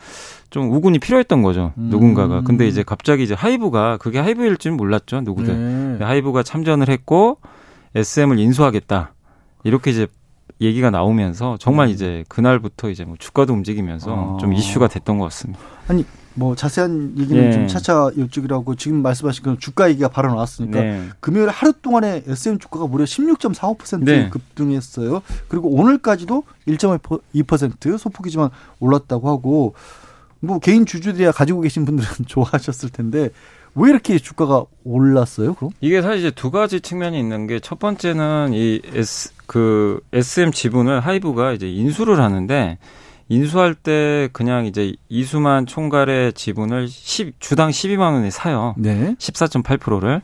좀 0.50 0.72
우군이 0.72 0.98
필요했던 0.98 1.42
거죠. 1.42 1.72
음. 1.78 1.88
누군가가. 1.90 2.42
근데 2.42 2.66
이제 2.66 2.82
갑자기 2.82 3.22
이제 3.22 3.34
하이브가 3.34 3.98
그게 3.98 4.18
하이브일 4.18 4.56
줄은 4.56 4.76
몰랐죠. 4.76 5.20
누구들. 5.20 5.96
네. 6.00 6.04
하이브가 6.04 6.42
참전을 6.42 6.88
했고 6.88 7.38
SM을 7.94 8.40
인수하겠다. 8.40 9.14
이렇게 9.62 9.92
이제 9.92 10.08
얘기가 10.60 10.90
나오면서 10.90 11.56
정말 11.58 11.88
음. 11.88 11.92
이제 11.92 12.24
그날부터 12.28 12.90
이제 12.90 13.04
뭐 13.04 13.16
주가도 13.18 13.52
움직이면서 13.52 14.36
아. 14.36 14.40
좀 14.40 14.52
이슈가 14.52 14.88
됐던 14.88 15.18
것 15.18 15.24
같습니다. 15.24 15.60
아니 15.88 16.04
뭐 16.34 16.54
자세한 16.54 17.14
얘기는 17.18 17.42
네. 17.42 17.52
좀 17.52 17.66
차차 17.66 18.10
여쭈기라고 18.16 18.76
지금 18.76 19.02
말씀하신 19.02 19.42
그 19.42 19.56
주가 19.58 19.88
얘기가 19.90 20.08
바로 20.08 20.28
나왔으니까 20.28 20.80
네. 20.80 21.08
금요일 21.20 21.48
하루 21.48 21.72
동안에 21.72 22.22
SM 22.26 22.58
주가가 22.58 22.86
무려 22.86 23.04
16.45% 23.04 24.04
네. 24.04 24.28
급등했어요. 24.30 25.22
그리고 25.48 25.70
오늘까지도 25.70 26.44
1.2% 26.68 27.98
소폭이지만 27.98 28.50
올랐다고 28.80 29.28
하고 29.28 29.74
뭐 30.40 30.58
개인 30.60 30.86
주주들이야 30.86 31.32
가지고 31.32 31.60
계신 31.60 31.84
분들은 31.84 32.08
좋아하셨을 32.26 32.90
텐데 32.90 33.30
왜 33.74 33.90
이렇게 33.90 34.18
주가가 34.18 34.64
올랐어요? 34.84 35.54
그럼 35.54 35.70
이게 35.80 36.02
사실 36.02 36.18
이제 36.18 36.30
두 36.30 36.50
가지 36.50 36.80
측면이 36.80 37.18
있는 37.18 37.46
게 37.46 37.58
첫 37.60 37.78
번째는 37.80 38.50
이 38.52 38.80
S 38.94 39.32
그 39.48 40.00
SM 40.12 40.52
지분을 40.52 41.00
하이브가 41.00 41.52
이제 41.52 41.68
인수를 41.68 42.20
하는데 42.20 42.76
인수할 43.30 43.74
때 43.74 44.28
그냥 44.32 44.66
이제 44.66 44.94
이수만 45.08 45.64
총괄의 45.64 46.34
지분을 46.34 46.86
10 46.86 47.40
주당 47.40 47.70
12만 47.70 48.12
원에 48.12 48.30
사요. 48.30 48.74
네. 48.76 49.16
14.8%를. 49.18 50.20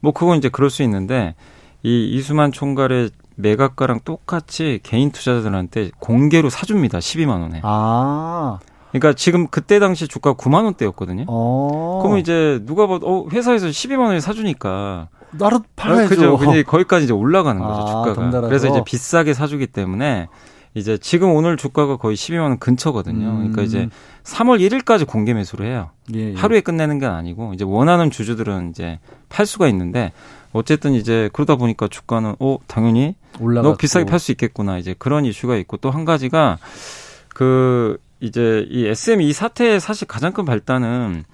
뭐 0.00 0.12
그건 0.12 0.38
이제 0.38 0.48
그럴 0.48 0.70
수 0.70 0.82
있는데 0.82 1.34
이 1.82 2.14
이수만 2.14 2.50
총괄의 2.50 3.10
매각가랑 3.36 4.00
똑같이 4.06 4.80
개인 4.82 5.12
투자자들한테 5.12 5.90
공개로 5.98 6.48
사줍니다. 6.48 6.98
12만 6.98 7.42
원에. 7.42 7.60
아. 7.62 8.58
그러니까 8.90 9.12
지금 9.12 9.48
그때 9.48 9.78
당시 9.78 10.08
주가 10.08 10.32
9만 10.32 10.64
원대였거든요. 10.64 11.26
어. 11.28 11.98
그러면 12.02 12.20
이제 12.20 12.58
누가 12.64 12.86
봐도 12.86 13.06
어, 13.06 13.28
회사에서 13.30 13.66
12만 13.66 14.06
원에 14.06 14.20
사주니까 14.20 15.08
나로 15.32 15.62
팔아야죠. 15.76 16.08
그죠. 16.08 16.36
근데 16.38 16.62
거기까지 16.64 17.04
이제 17.04 17.12
올라가는 17.12 17.60
거죠, 17.60 17.80
아, 17.82 17.86
주가가. 17.86 18.14
덩달아서. 18.14 18.48
그래서 18.48 18.68
이제 18.68 18.82
비싸게 18.84 19.34
사주기 19.34 19.66
때문에 19.68 20.28
이제 20.74 20.96
지금 20.98 21.30
오늘 21.34 21.56
주가가 21.56 21.96
거의 21.98 22.16
12만 22.16 22.40
원 22.42 22.58
근처거든요. 22.58 23.28
음. 23.28 23.36
그러니까 23.38 23.62
이제 23.62 23.88
3월 24.24 24.58
1일까지 24.60 25.06
공개 25.06 25.34
매수를 25.34 25.66
해요. 25.66 25.90
예, 26.14 26.30
예. 26.30 26.34
하루에 26.34 26.60
끝내는 26.62 26.98
게 26.98 27.06
아니고 27.06 27.52
이제 27.54 27.64
원하는 27.64 28.10
주주들은 28.10 28.70
이제 28.70 28.98
팔 29.28 29.44
수가 29.44 29.68
있는데 29.68 30.12
어쨌든 30.52 30.92
이제 30.92 31.28
그러다 31.32 31.56
보니까 31.56 31.88
주가는 31.88 32.36
어 32.38 32.58
당연히 32.66 33.14
올라갔고. 33.40 33.70
너 33.72 33.76
비싸게 33.76 34.06
팔 34.06 34.18
수 34.18 34.32
있겠구나 34.32 34.78
이제 34.78 34.94
그런 34.98 35.24
이슈가 35.26 35.56
있고 35.56 35.76
또 35.78 35.90
한 35.90 36.04
가지가 36.06 36.58
그 37.28 37.98
이제 38.20 38.66
이 38.70 38.86
SME 38.86 39.32
사태의 39.32 39.80
사실 39.80 40.06
가장 40.06 40.32
큰 40.32 40.44
발단은 40.44 41.24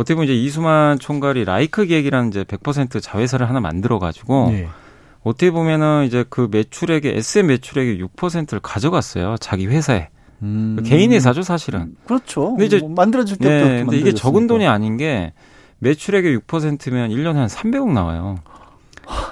어떻게 0.00 0.14
보면 0.14 0.30
이제 0.30 0.34
이수만 0.34 0.98
총괄이 0.98 1.44
라이크 1.44 1.84
기획이라는 1.84 2.30
이제 2.30 2.42
100% 2.42 3.02
자회사를 3.02 3.46
하나 3.46 3.60
만들어 3.60 3.98
가지고 3.98 4.48
네. 4.50 4.66
어떻게 5.22 5.50
보면은 5.50 6.06
이제 6.06 6.24
그 6.30 6.48
매출액의 6.50 7.18
SM 7.18 7.48
매출액의 7.48 8.02
6%를 8.02 8.60
가져갔어요. 8.60 9.36
자기 9.38 9.66
회사에. 9.66 10.08
음. 10.42 10.76
그 10.78 10.84
개인 10.84 11.12
회사죠, 11.12 11.42
사실은. 11.42 11.96
그렇죠. 12.06 12.52
근데 12.52 12.64
이제 12.64 12.78
뭐 12.78 12.88
만들어질 12.88 13.36
때부터 13.36 13.68
네, 13.68 13.84
근데 13.84 13.98
이게 13.98 14.14
적은 14.14 14.46
돈이 14.46 14.66
아닌 14.66 14.96
게 14.96 15.34
매출액의 15.80 16.38
6%면 16.38 17.10
1년에 17.10 17.34
한 17.34 17.46
300억 17.46 17.92
나와요. 17.92 18.38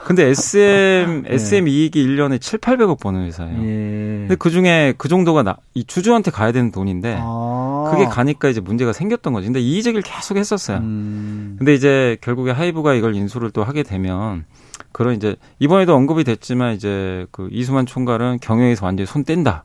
근데 0.05 0.25
SM, 0.25 1.23
네. 1.23 1.35
SM 1.35 1.69
이익이 1.69 2.05
1년에 2.07 2.41
7, 2.41 2.59
800억 2.61 2.99
버는 3.01 3.27
회사예요. 3.27 3.59
예. 3.63 4.19
근데 4.21 4.37
그 4.37 4.51
중에 4.51 4.95
그 4.97 5.09
정도가 5.09 5.43
나, 5.43 5.57
이 5.75 5.85
주주한테 5.85 6.31
가야 6.31 6.53
되는 6.53 6.71
돈인데, 6.73 7.19
아. 7.21 7.91
그게 7.91 8.07
가니까 8.07 8.49
이제 8.49 8.61
문제가 8.61 8.93
생겼던 8.93 9.33
거지. 9.33 9.47
근데 9.47 9.61
이의제기를 9.61 10.03
계속 10.03 10.37
했었어요. 10.37 10.79
음. 10.79 11.57
근데 11.59 11.75
이제 11.75 12.17
결국에 12.21 12.51
하이브가 12.51 12.95
이걸 12.95 13.15
인수를 13.15 13.51
또 13.51 13.65
하게 13.65 13.83
되면, 13.83 14.45
그런 14.93 15.15
이제 15.15 15.37
이번에도 15.59 15.95
언급이 15.95 16.25
됐지만 16.25 16.75
이제 16.75 17.27
그 17.31 17.49
이수만 17.53 17.87
총괄은 17.87 18.39
경영에서 18.41 18.87
완전히 18.87 19.07
손 19.07 19.25
뗀다. 19.25 19.65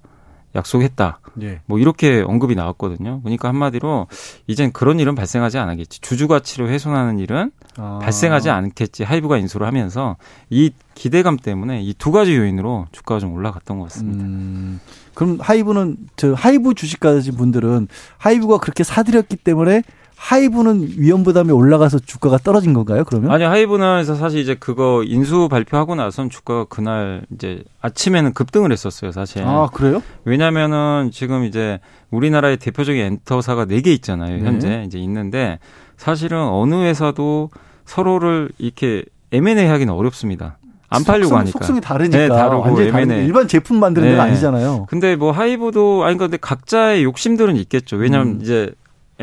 약속했다. 0.56 1.20
예. 1.42 1.62
뭐 1.66 1.80
이렇게 1.80 2.22
언급이 2.22 2.54
나왔거든요. 2.56 3.22
그러니까 3.22 3.48
한마디로 3.50 4.08
이젠 4.48 4.72
그런 4.72 5.00
일은 5.00 5.16
발생하지 5.16 5.58
않겠지. 5.58 6.02
주주 6.02 6.28
가치를 6.28 6.70
훼손하는 6.70 7.18
일은 7.20 7.52
아. 7.78 8.00
발생하지 8.02 8.50
않겠지. 8.52 9.04
하이브가 9.04 9.38
인수를 9.38 9.66
하면서 9.66 10.16
이 10.50 10.72
기대감 10.94 11.38
때문에 11.38 11.82
이 11.82 11.94
두 11.98 12.12
가지 12.12 12.36
요인으로 12.36 12.88
주가가 12.92 13.20
좀 13.20 13.34
올라갔던 13.34 13.80
것 13.80 13.86
같습니다. 13.86 14.24
음. 14.24 14.80
그럼 15.14 15.38
하이브는 15.40 15.98
저 16.18 16.34
하이브 16.34 16.74
주식 16.76 17.00
가진 17.00 17.36
분들은 17.36 17.88
하이브가 18.18 18.58
그렇게 18.58 18.84
사들였기 18.84 19.38
때문에 19.38 19.84
하이브는 20.24 20.88
위험 20.98 21.24
부담이 21.24 21.52
올라가서 21.52 22.00
주가가 22.00 22.38
떨어진 22.38 22.72
건가요? 22.74 23.04
그러면? 23.04 23.30
아니 23.30 23.44
하이브는 23.44 24.06
사실 24.06 24.40
이제 24.40 24.56
그거 24.56 25.04
인수 25.06 25.50
발표하고 25.50 25.96
나선 25.96 26.30
주가가 26.30 26.64
그날 26.70 27.24
이제 27.34 27.62
아침에는 27.82 28.34
급등을 28.34 28.72
했었어요, 28.72 29.12
사실. 29.12 29.44
아 29.44 29.68
그래요? 29.74 30.02
왜냐면은 30.24 31.12
지금 31.12 31.44
이제 31.44 31.82
우리나라의 32.10 32.56
대표적인 32.56 33.04
엔터사가 33.04 33.66
네개 33.66 33.92
있잖아요, 33.96 34.38
네. 34.38 34.44
현재 34.46 34.84
이제 34.88 34.98
있는데 34.98 35.60
사실은 35.98 36.38
어느 36.40 36.76
회사도 36.76 37.50
서로를 37.84 38.50
이렇게 38.60 39.04
M&A 39.34 39.66
하기는 39.66 39.94
어렵습니다. 39.94 40.58
안 40.88 41.04
팔려고 41.04 41.24
속성, 41.30 41.40
하니까. 41.40 41.52
속성이 41.52 41.82
다르니까. 41.82 42.18
네, 42.18 42.28
다르고 42.30 42.80
M&A. 42.80 43.26
일반 43.26 43.50
제품 43.50 43.78
만드는 43.78 44.08
네. 44.12 44.16
건 44.16 44.26
아니잖아요. 44.28 44.86
근데 44.88 45.18
뭐 45.18 45.32
하이브도 45.32 46.06
아니 46.06 46.18
근데 46.18 46.38
각자의 46.38 47.04
욕심들은 47.04 47.58
있겠죠. 47.58 47.98
왜냐하면 47.98 48.36
음. 48.36 48.40
이제 48.42 48.72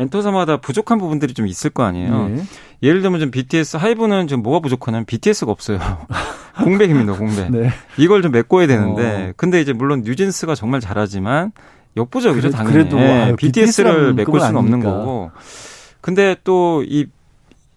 엔터사마다 0.01 0.57
부족한 0.57 0.97
부분들이 0.97 1.33
좀 1.33 1.47
있을 1.47 1.69
거 1.69 1.83
아니에요. 1.83 2.27
네. 2.29 2.43
예를 2.83 3.01
들면 3.01 3.19
좀 3.19 3.31
BTS 3.31 3.77
하이브는 3.77 4.27
지금 4.27 4.43
뭐가 4.43 4.59
부족하냐면 4.59 5.05
BTS가 5.05 5.51
없어요. 5.51 5.79
공백입니다, 6.63 7.13
공백. 7.13 7.51
네. 7.51 7.69
이걸 7.97 8.21
좀 8.21 8.31
메꿔야 8.31 8.67
되는데 8.67 9.29
어. 9.29 9.33
근데 9.37 9.61
이제 9.61 9.73
물론 9.73 10.01
뉴진스가 10.01 10.55
정말 10.55 10.81
잘하지만 10.81 11.51
역부족이죠, 11.97 12.49
그래, 12.49 12.51
당연히. 12.51 12.73
그래도 12.73 12.97
네. 12.97 13.35
BTS를 13.35 14.13
메꿀 14.13 14.39
수는 14.39 14.55
없는 14.57 14.79
거고. 14.81 15.31
근데 16.01 16.35
또 16.43 16.83
이 16.87 17.05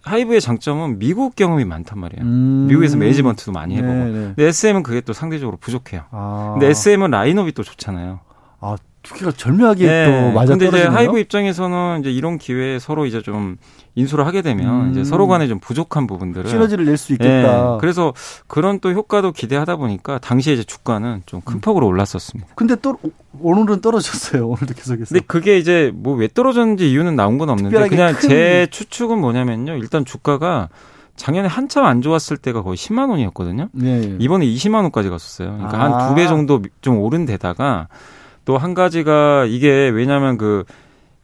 하이브의 0.05 0.39
장점은 0.39 0.99
미국 0.99 1.35
경험이 1.35 1.65
많단 1.65 1.99
말이에요. 1.99 2.23
음. 2.23 2.67
미국에서 2.67 2.95
매니지먼트도 2.95 3.51
많이 3.51 3.75
해보고. 3.75 3.91
네네. 3.93 4.11
네. 4.11 4.19
근데 4.35 4.45
SM은 4.45 4.83
그게 4.83 5.01
또 5.01 5.13
상대적으로 5.13 5.57
부족해요. 5.57 6.03
아. 6.11 6.51
근데 6.53 6.67
SM은 6.67 7.09
라인업이 7.11 7.51
또 7.53 7.63
좋잖아요. 7.63 8.19
아, 8.61 8.75
두 9.05 9.13
개가 9.13 9.31
절묘하게 9.31 9.85
네. 9.87 10.05
또 10.05 10.33
맞아 10.33 10.53
근데. 10.57 10.67
이제 10.67 10.83
하이브 10.83 11.19
입장에서는 11.19 11.99
이제 12.01 12.11
이런 12.11 12.37
기회에 12.39 12.79
서로 12.79 13.05
이제 13.05 13.21
좀 13.21 13.57
인수를 13.93 14.25
하게 14.25 14.41
되면 14.41 14.87
음. 14.87 14.91
이제 14.91 15.03
서로 15.03 15.27
간에 15.27 15.47
좀 15.47 15.59
부족한 15.59 16.07
부분들을 16.07 16.49
시너지를 16.49 16.85
낼 16.85 16.97
수 16.97 17.13
있겠다. 17.13 17.71
네. 17.73 17.77
그래서 17.79 18.13
그런 18.47 18.79
또 18.79 18.91
효과도 18.91 19.31
기대하다 19.31 19.75
보니까 19.75 20.17
당시에 20.19 20.53
이제 20.55 20.63
주가는 20.63 21.21
좀 21.25 21.41
큰 21.45 21.61
폭으로 21.61 21.85
올랐었습니다. 21.87 22.49
근데 22.55 22.75
또 22.81 22.97
오늘은 23.39 23.81
떨어졌어요. 23.81 24.47
오늘도 24.49 24.73
계속해서. 24.73 25.13
근데 25.13 25.23
그게 25.27 25.57
이제 25.59 25.91
뭐 25.93 26.15
왜 26.15 26.27
떨어졌는지 26.27 26.89
이유는 26.91 27.15
나온 27.15 27.37
건 27.37 27.49
없는데 27.49 27.87
그냥 27.87 28.13
큰... 28.15 28.29
제 28.29 28.67
추측은 28.71 29.19
뭐냐면요. 29.19 29.73
일단 29.77 30.03
주가가 30.05 30.69
작년에 31.15 31.47
한참 31.47 31.85
안 31.85 32.01
좋았을 32.01 32.35
때가 32.37 32.61
거의 32.63 32.75
10만 32.75 33.09
원이었거든요. 33.09 33.69
네. 33.71 34.15
이번에 34.19 34.45
20만 34.47 34.75
원까지 34.81 35.09
갔었어요. 35.09 35.53
그러니까 35.57 35.77
아. 35.77 35.99
한두 35.99 36.15
배 36.15 36.27
정도 36.27 36.61
좀 36.81 36.97
오른 36.99 37.25
데다가 37.25 37.87
또 38.45 38.57
한 38.57 38.73
가지가 38.73 39.45
이게 39.45 39.89
왜냐하면 39.89 40.37
그 40.37 40.63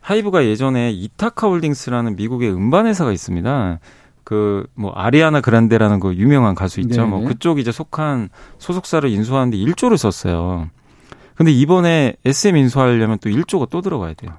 하이브가 0.01 0.45
예전에 0.45 0.91
이타카 0.91 1.47
홀딩스라는 1.47 2.15
미국의 2.15 2.51
음반 2.51 2.87
회사가 2.87 3.11
있습니다. 3.11 3.79
그 4.23 4.65
뭐 4.75 4.91
아리아나 4.93 5.41
그란데라는 5.41 5.99
그 5.99 6.15
유명한 6.15 6.55
가수 6.55 6.79
있죠. 6.81 7.01
뭐 7.05 7.17
네네. 7.17 7.21
뭐 7.21 7.27
그쪽 7.27 7.59
이제 7.59 7.71
속한 7.71 8.29
소속사를 8.57 9.07
인수하는데 9.09 9.57
1조를 9.57 9.97
썼어요. 9.97 10.69
근데 11.35 11.51
이번에 11.51 12.15
SM 12.25 12.55
인수하려면 12.57 13.17
또 13.19 13.29
1조가 13.29 13.69
또 13.69 13.81
들어가야 13.81 14.13
돼요. 14.13 14.31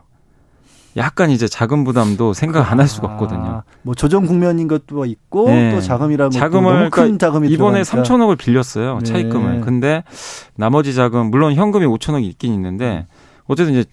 약간 0.97 1.31
이제 1.31 1.49
자금 1.49 1.85
부담도 1.85 2.35
생각 2.35 2.71
안 2.71 2.79
할 2.81 2.87
수가 2.89 3.09
아, 3.09 3.15
없거든요. 3.15 3.41
아, 3.41 3.63
뭐 3.83 3.95
조정 3.95 4.27
국면인 4.27 4.69
것도 4.69 5.05
있고 5.07 5.49
네. 5.49 5.73
또 5.75 5.81
자금이라면 5.81 6.31
자금을 6.31 6.73
너무 6.73 6.83
큰 6.85 6.91
그러니까 6.91 7.27
자금이 7.27 7.49
이번에 7.51 7.83
들어가니까. 7.83 8.15
3천억을 8.15 8.37
빌렸어요 8.39 8.99
네. 8.99 9.05
차입금을. 9.05 9.61
근데 9.63 10.05
나머지 10.57 10.95
자금 10.95 11.31
물론 11.31 11.55
현금이 11.55 11.87
5천억이 11.87 12.25
있긴 12.25 12.53
있는데 12.55 13.07
어쨌든 13.47 13.75
이제 13.75 13.85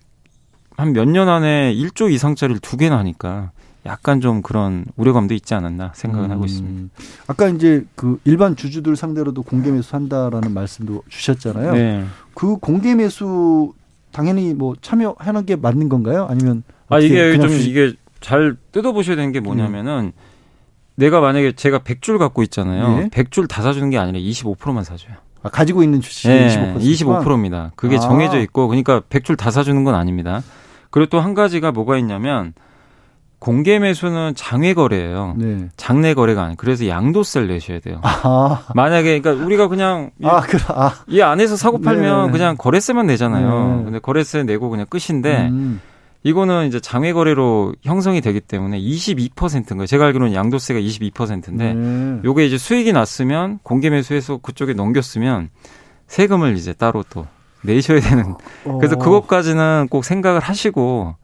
한 0.78 0.94
몇 0.94 1.06
년 1.06 1.28
안에 1.30 1.74
1조 1.76 2.12
이상짜리를 2.12 2.60
두 2.62 2.78
개나 2.78 2.98
하니까 3.00 3.52
약간 3.86 4.20
좀 4.22 4.42
그런 4.42 4.86
우려감도 4.98 5.34
있지 5.34 5.54
않았나 5.54 5.92
생각을 5.96 6.26
음, 6.28 6.32
하고 6.32 6.46
있습니다. 6.46 6.94
아까 7.28 7.48
이제 7.48 7.86
그 7.96 8.20
일반 8.26 8.56
주주들 8.56 8.96
상대로도 8.96 9.44
공개 9.44 9.72
매수 9.72 9.96
한다라는 9.96 10.54
말씀도 10.54 11.04
주셨잖아요. 11.08 11.74
네. 11.74 12.06
그 12.34 12.58
공개 12.58 12.94
매수 12.96 13.74
당연히 14.12 14.54
뭐 14.54 14.76
참여하는 14.82 15.46
게 15.46 15.56
맞는 15.56 15.88
건가요? 15.90 16.28
아니면 16.30 16.64
아 16.90 17.00
이게 17.00 17.38
좀 17.38 17.50
주식... 17.50 17.70
이게 17.70 17.94
잘 18.20 18.56
뜯어보셔야 18.72 19.16
되는 19.16 19.32
게 19.32 19.40
뭐냐면은 19.40 20.06
음. 20.06 20.12
내가 20.96 21.22
만약에 21.22 21.54
제가 21.54 21.80
100줄 21.80 22.18
갖고 22.20 22.44
있잖아요. 22.44 22.98
네. 22.98 23.10
100줄 23.10 23.48
다 23.48 23.62
사주는 23.62 23.90
게 23.90 23.98
아니라 23.98 24.20
25%만 24.20 24.84
사줘요. 24.84 25.16
아, 25.42 25.50
가지고 25.50 25.84
있는 25.84 26.02
주식 26.02 26.28
네, 26.28 26.48
25%? 26.48 26.82
25%입니다. 26.82 27.72
그게 27.78 27.96
아. 27.96 28.00
정해져 28.00 28.40
있고 28.42 28.68
그러니까 28.68 29.00
100줄 29.00 29.38
다 29.38 29.50
사주는 29.52 29.82
건 29.86 29.96
아닙니다. 29.96 30.42
그리고 30.90 31.10
또 31.10 31.22
한 31.22 31.34
가지가 31.34 31.72
뭐가 31.72 31.98
있냐면 31.98 32.54
공개 33.40 33.80
매수는 33.80 34.34
장외 34.36 34.74
거래예요. 34.74 35.36
네. 35.38 35.70
장내 35.78 36.14
거래가 36.14 36.42
아니에요. 36.42 36.56
그래서 36.58 36.88
양도세를 36.90 37.48
내셔야 37.48 37.80
돼요. 37.80 38.02
아. 38.04 38.66
만약에 38.76 39.22
그러니까 39.22 39.46
우리가 39.46 39.70
그냥 39.70 40.12
아, 40.24 40.42
그, 40.42 40.58
아. 40.68 40.96
이 41.08 41.22
안에서 41.22 41.56
사고 41.56 41.80
팔면 41.80 42.26
네. 42.28 42.32
그냥 42.34 42.58
거래세만 42.58 43.08
내잖아요. 43.08 43.78
네. 43.78 43.84
근데 43.86 44.00
거래세 44.00 44.44
내고 44.44 44.70
그냥 44.70 44.86
끝인데 44.90 45.48
음. 45.48 45.80
이거는 46.24 46.68
이제 46.68 46.80
장외 46.80 47.14
거래로 47.14 47.74
형성이 47.84 48.20
되기 48.22 48.42
때문에 48.42 48.80
22%인 48.80 49.78
거예요. 49.78 49.86
제가 49.86 50.06
알기로는 50.06 50.34
양도세가 50.34 50.80
22%인데 50.80 51.72
음. 51.72 52.22
요게 52.26 52.46
이제 52.46 52.58
수익이 52.58 52.92
났으면 52.92 53.60
공개 53.64 53.90
매수해서 53.90 54.38
그쪽에 54.38 54.74
넘겼으면 54.74 55.50
세금을 56.08 56.58
이제 56.58 56.74
따로 56.74 57.04
또 57.10 57.26
내셔야 57.64 58.02
되는. 58.02 58.36
어. 58.66 58.78
그래서 58.80 58.98
그것까지는 58.98 59.88
꼭 59.90 60.04
생각을 60.04 60.42
하시고 60.42 61.16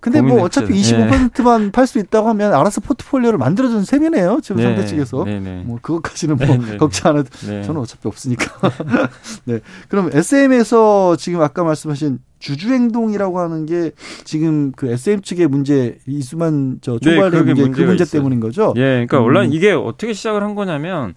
근데 0.00 0.20
뭐 0.20 0.42
어차피 0.42 0.74
25%만 0.74 1.64
네. 1.64 1.70
팔수 1.72 1.98
있다고 1.98 2.28
하면 2.28 2.54
알아서 2.54 2.80
포트폴리오를 2.80 3.38
만들어주는 3.38 3.84
셈이네요. 3.84 4.40
지금 4.42 4.56
네. 4.58 4.62
상대 4.64 4.86
측에서. 4.86 5.24
네. 5.24 5.40
네. 5.40 5.62
뭐 5.64 5.78
그것까지는 5.82 6.36
뭐 6.36 6.46
네, 6.46 6.58
네. 6.58 6.76
걱정 6.76 7.12
안 7.12 7.18
해도 7.18 7.30
저는 7.40 7.76
어차피 7.76 8.06
없으니까. 8.06 8.70
네. 9.44 9.60
그럼 9.88 10.10
SM에서 10.12 11.16
지금 11.16 11.40
아까 11.40 11.64
말씀하신 11.64 12.20
주주행동이라고 12.38 13.40
하는 13.40 13.66
게 13.66 13.90
지금 14.24 14.72
그 14.72 14.90
SM 14.90 15.22
측의 15.22 15.48
문제 15.48 15.98
이수만 16.06 16.78
저 16.80 16.98
총괄의 16.98 17.30
네, 17.30 17.42
문제 17.42 17.62
그 17.70 17.80
문제 17.80 18.04
있어요. 18.04 18.20
때문인 18.20 18.40
거죠. 18.40 18.72
예, 18.76 19.04
그러니까 19.06 19.18
음. 19.18 19.24
원래 19.24 19.46
이게 19.50 19.72
어떻게 19.72 20.12
시작을 20.12 20.42
한 20.42 20.54
거냐면 20.54 21.14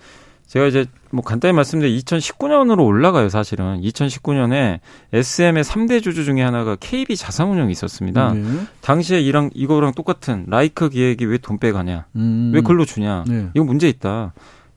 제가 0.52 0.66
이제 0.66 0.86
뭐 1.12 1.24
간단히 1.24 1.54
말씀드리면 1.54 1.98
2019년으로 2.02 2.86
올라가요, 2.86 3.30
사실은. 3.30 3.80
2019년에 3.80 4.82
SM의 5.14 5.64
3대 5.64 6.04
주주 6.04 6.26
중에 6.26 6.42
하나가 6.42 6.76
KB 6.78 7.16
자산운용이 7.16 7.72
있었습니다. 7.72 8.34
네. 8.34 8.44
당시에 8.82 9.22
이랑 9.22 9.50
이거랑 9.54 9.94
똑같은 9.94 10.44
라이크 10.50 10.90
기획이 10.90 11.24
왜 11.24 11.38
돈 11.38 11.58
빼가냐? 11.58 12.08
음. 12.18 12.52
왜 12.54 12.60
글로 12.60 12.84
주냐? 12.84 13.24
네. 13.30 13.48
이거 13.54 13.64
문제 13.64 13.88
있다. 13.88 14.34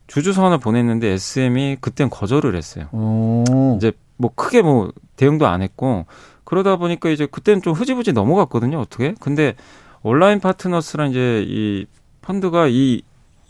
주주서 0.07 0.47
하나 0.47 0.59
보냈는데 0.59 1.09
SM이 1.09 1.79
그땐 1.81 2.09
거절을 2.09 2.55
했어요. 2.55 2.87
오. 2.93 3.75
이제 3.77 3.91
뭐 4.17 4.31
크게 4.33 4.63
뭐 4.63 4.93
대응도 5.17 5.49
안 5.49 5.61
했고 5.61 6.07
그러다 6.45 6.77
보니까 6.77 7.09
이제 7.11 7.27
그때는 7.27 7.63
좀 7.63 7.73
흐지부지 7.73 8.13
넘어갔거든요. 8.13 8.79
어떻게? 8.79 9.15
근데 9.19 9.57
온라인 10.05 10.39
파트너스랑 10.39 11.11
이제 11.11 11.45
이 11.49 11.87
펀드가 12.23 12.69
이 12.69 13.03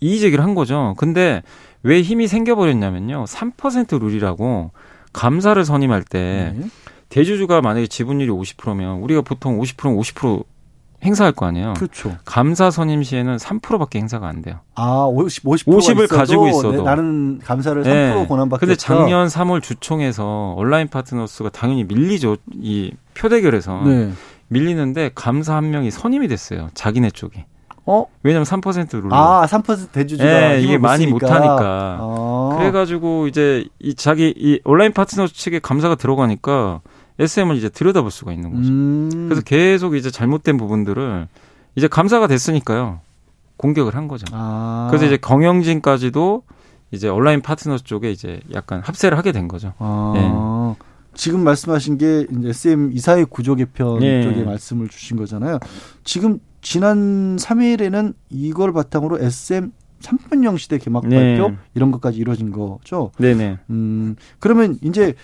이의 0.04 0.20
제기를 0.20 0.44
한 0.44 0.54
거죠. 0.54 0.94
근데 0.98 1.42
왜 1.82 2.02
힘이 2.02 2.28
생겨버렸냐면요. 2.28 3.24
3% 3.24 3.98
룰이라고 3.98 4.72
감사를 5.14 5.64
선임할 5.64 6.02
때 6.02 6.54
네. 6.54 6.66
대주주가 7.08 7.62
만약에 7.62 7.86
지분율이 7.86 8.30
50%면 8.30 8.98
우리가 8.98 9.22
보통 9.22 9.58
50%는 9.58 9.96
50% 9.96 10.44
행사할 11.04 11.32
거 11.32 11.46
아니에요. 11.46 11.74
그렇죠. 11.74 12.16
감사 12.26 12.70
선임 12.70 13.02
시에는 13.02 13.36
3%밖에 13.36 13.98
행사가 13.98 14.26
안 14.28 14.42
돼요. 14.42 14.60
아, 14.74 15.06
50, 15.06 15.44
50을 15.44 16.08
가지고 16.08 16.48
있어도 16.48 16.72
네, 16.72 16.82
나는 16.82 17.38
감사를 17.38 17.82
3% 17.82 17.84
네. 17.84 18.26
권한받겠다. 18.26 18.58
근데 18.60 18.76
작년 18.76 19.26
3월 19.28 19.62
주총에서 19.62 20.54
온라인 20.58 20.88
파트너스가 20.88 21.48
당연히 21.50 21.84
밀리죠. 21.84 22.36
이 22.54 22.92
표대결에서 23.14 23.82
네. 23.84 24.12
밀리는데 24.48 25.12
감사 25.14 25.56
한 25.56 25.70
명이 25.70 25.90
선임이 25.90 26.28
됐어요. 26.28 26.68
자기네 26.74 27.10
쪽이. 27.10 27.44
어? 27.86 28.06
왜냐면 28.22 28.44
3% 28.44 29.02
룰로. 29.02 29.14
아, 29.14 29.46
3% 29.46 29.92
대주주가 29.92 30.24
네, 30.24 30.60
이게 30.62 30.78
많이 30.78 31.06
못 31.06 31.22
하니까. 31.22 31.98
아. 32.00 32.56
그래 32.58 32.70
가지고 32.70 33.26
이제 33.26 33.66
이 33.78 33.94
자기 33.94 34.32
이 34.36 34.60
온라인 34.64 34.92
파트너 34.92 35.26
측에 35.26 35.58
감사가 35.58 35.94
들어가니까 35.96 36.80
SM을 37.18 37.56
이제 37.56 37.68
들여다볼 37.68 38.10
수가 38.10 38.32
있는 38.32 38.50
거죠. 38.54 38.68
음. 38.70 39.26
그래서 39.28 39.42
계속 39.42 39.96
이제 39.96 40.10
잘못된 40.10 40.56
부분들을 40.56 41.28
이제 41.76 41.88
감사가 41.88 42.26
됐으니까요. 42.26 43.00
공격을 43.56 43.94
한 43.94 44.08
거죠. 44.08 44.26
아. 44.32 44.88
그래서 44.90 45.06
이제 45.06 45.16
경영진까지도 45.16 46.42
이제 46.90 47.08
온라인 47.08 47.40
파트너 47.40 47.78
쪽에 47.78 48.10
이제 48.10 48.40
약간 48.52 48.80
합세를 48.80 49.18
하게 49.18 49.32
된 49.32 49.46
거죠. 49.46 49.74
아. 49.78 50.12
예. 50.16 50.84
지금 51.14 51.44
말씀하신 51.44 51.98
게 51.98 52.26
이제 52.38 52.48
SM 52.48 52.90
이사회 52.92 53.24
구조 53.24 53.54
개편 53.54 54.02
예. 54.02 54.22
쪽에 54.22 54.42
말씀을 54.42 54.88
주신 54.88 55.16
거잖아요. 55.16 55.58
지금 56.02 56.40
지난 56.64 57.36
3일에는 57.36 58.14
이걸 58.30 58.72
바탕으로 58.72 59.18
SM 59.20 59.70
3.0 60.00 60.58
시대 60.58 60.78
개막 60.78 61.06
네. 61.06 61.36
발표 61.36 61.54
이런 61.74 61.90
것까지 61.92 62.18
이루어진 62.18 62.50
거죠. 62.50 63.12
네네. 63.18 63.58
음 63.70 64.16
그러면 64.40 64.78
이제 64.82 65.14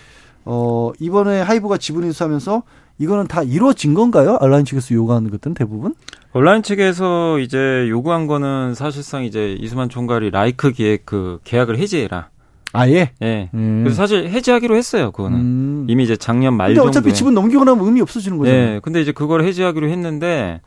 어 0.45 0.91
이번에 0.99 1.41
하이브가 1.41 1.77
지분 1.77 2.03
인수하면서 2.05 2.63
이거는 2.99 3.27
다 3.27 3.41
이루어진 3.41 3.95
건가요? 3.95 4.37
온라인 4.39 4.63
측에서 4.65 4.93
요구하는 4.93 5.31
것들은 5.31 5.55
대부분? 5.55 5.95
온라인 6.33 6.61
측에서 6.61 7.39
이제 7.39 7.87
요구한 7.89 8.27
거는 8.27 8.75
사실상 8.75 9.23
이제 9.23 9.53
이수만 9.59 9.89
총괄이 9.89 10.29
라이크 10.29 10.71
기획 10.71 11.05
그 11.05 11.39
계약을 11.43 11.77
해지해라. 11.79 12.29
아예? 12.73 13.11
예. 13.21 13.49
음. 13.53 13.81
그래서 13.83 13.97
사실 13.97 14.29
해지하기로 14.29 14.75
했어요. 14.75 15.11
그거는 15.11 15.37
음. 15.37 15.85
이미 15.89 16.03
이제 16.03 16.15
작년 16.15 16.55
말 16.55 16.73
정도에. 16.73 16.87
어차피 16.87 17.13
지분 17.13 17.33
넘기고 17.33 17.65
나면 17.65 17.85
의미 17.85 18.01
없어지는 18.01 18.37
거죠. 18.37 18.51
예. 18.51 18.79
근데 18.81 19.01
이제 19.01 19.11
그걸 19.11 19.43
해지하기로 19.43 19.89
했는데 19.89 20.61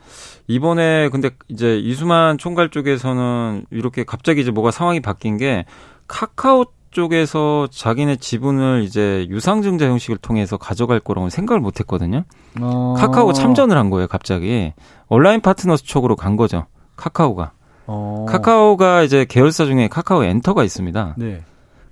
이번에 0.46 1.08
근데 1.10 1.30
이제 1.48 1.78
이수만 1.78 2.38
총괄 2.38 2.70
쪽에서는 2.70 3.66
이렇게 3.70 4.04
갑자기 4.04 4.42
이제 4.42 4.50
뭐가 4.50 4.70
상황이 4.70 5.00
바뀐 5.00 5.36
게 5.38 5.64
카카오 6.06 6.66
쪽에서 6.90 7.66
자기네 7.72 8.16
지분을 8.16 8.82
이제 8.84 9.26
유상증자 9.28 9.86
형식을 9.86 10.18
통해서 10.18 10.56
가져갈 10.56 11.00
거라고 11.00 11.28
생각을 11.28 11.60
못 11.60 11.80
했거든요. 11.80 12.24
어. 12.60 12.94
카카오가 12.96 13.32
참전을 13.32 13.76
한 13.76 13.90
거예요, 13.90 14.06
갑자기. 14.06 14.72
온라인 15.08 15.40
파트너스 15.40 15.82
쪽으로 15.84 16.14
간 16.14 16.36
거죠. 16.36 16.66
카카오가. 16.96 17.50
어. 17.86 18.26
카카오가 18.28 19.02
이제 19.02 19.26
계열사 19.28 19.64
중에 19.64 19.88
카카오 19.88 20.22
엔터가 20.22 20.62
있습니다. 20.62 21.14
네. 21.18 21.42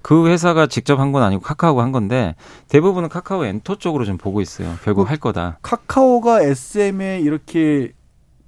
그 0.02 0.28
회사가 0.28 0.66
직접 0.66 0.98
한 1.00 1.10
건 1.12 1.22
아니고 1.22 1.42
카카오가 1.42 1.82
한 1.82 1.90
건데 1.92 2.34
대부분은 2.68 3.08
카카오 3.08 3.44
엔터 3.44 3.76
쪽으로 3.76 4.04
좀 4.04 4.18
보고 4.18 4.40
있어요. 4.40 4.74
결국 4.84 5.10
할 5.10 5.16
거다. 5.16 5.58
카카오가 5.62 6.42
SM에 6.42 7.20
이렇게 7.20 7.92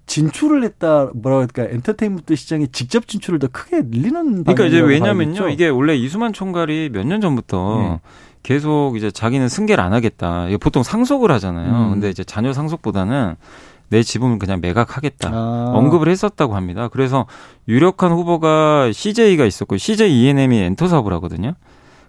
진출을 0.07 0.63
했다 0.65 1.09
뭐라 1.15 1.47
그럴까 1.47 1.73
엔터테인먼트 1.75 2.35
시장에 2.37 2.67
직접 2.73 3.09
진출을 3.09 3.39
더 3.39 3.49
크게 3.49 3.83
늘리는 3.87 4.45
그러니까 4.45 4.67
이제 4.67 4.81
왜냐면요 4.81 5.49
이게 5.49 5.69
원래 5.69 5.97
이수만 5.97 6.33
총괄이 6.33 6.91
몇 6.93 7.05
년 7.07 7.21
전부터 7.21 7.79
네. 7.79 8.01
계속 8.43 8.97
이제 8.97 9.11
자기는 9.11 9.49
승계를 9.49 9.83
안 9.83 9.95
하겠다. 9.95 10.47
보통 10.61 10.83
상속을 10.83 11.31
하잖아요. 11.33 11.87
음. 11.87 11.91
근데 11.93 12.11
이제 12.11 12.23
자녀 12.25 12.53
상속보다는 12.53 13.37
내 13.89 14.03
지분을 14.03 14.39
그냥 14.39 14.61
매각하겠다. 14.61 15.31
아. 15.33 15.73
언급을 15.75 16.09
했었다고 16.09 16.55
합니다. 16.55 16.89
그래서 16.89 17.27
유력한 17.69 18.13
후보가 18.13 18.93
CJ가 18.93 19.47
있었고 19.47 19.79
CJ 19.79 20.11
E&M이 20.13 20.59
엔터 20.59 20.89
사업을 20.89 21.13
하거든요. 21.15 21.55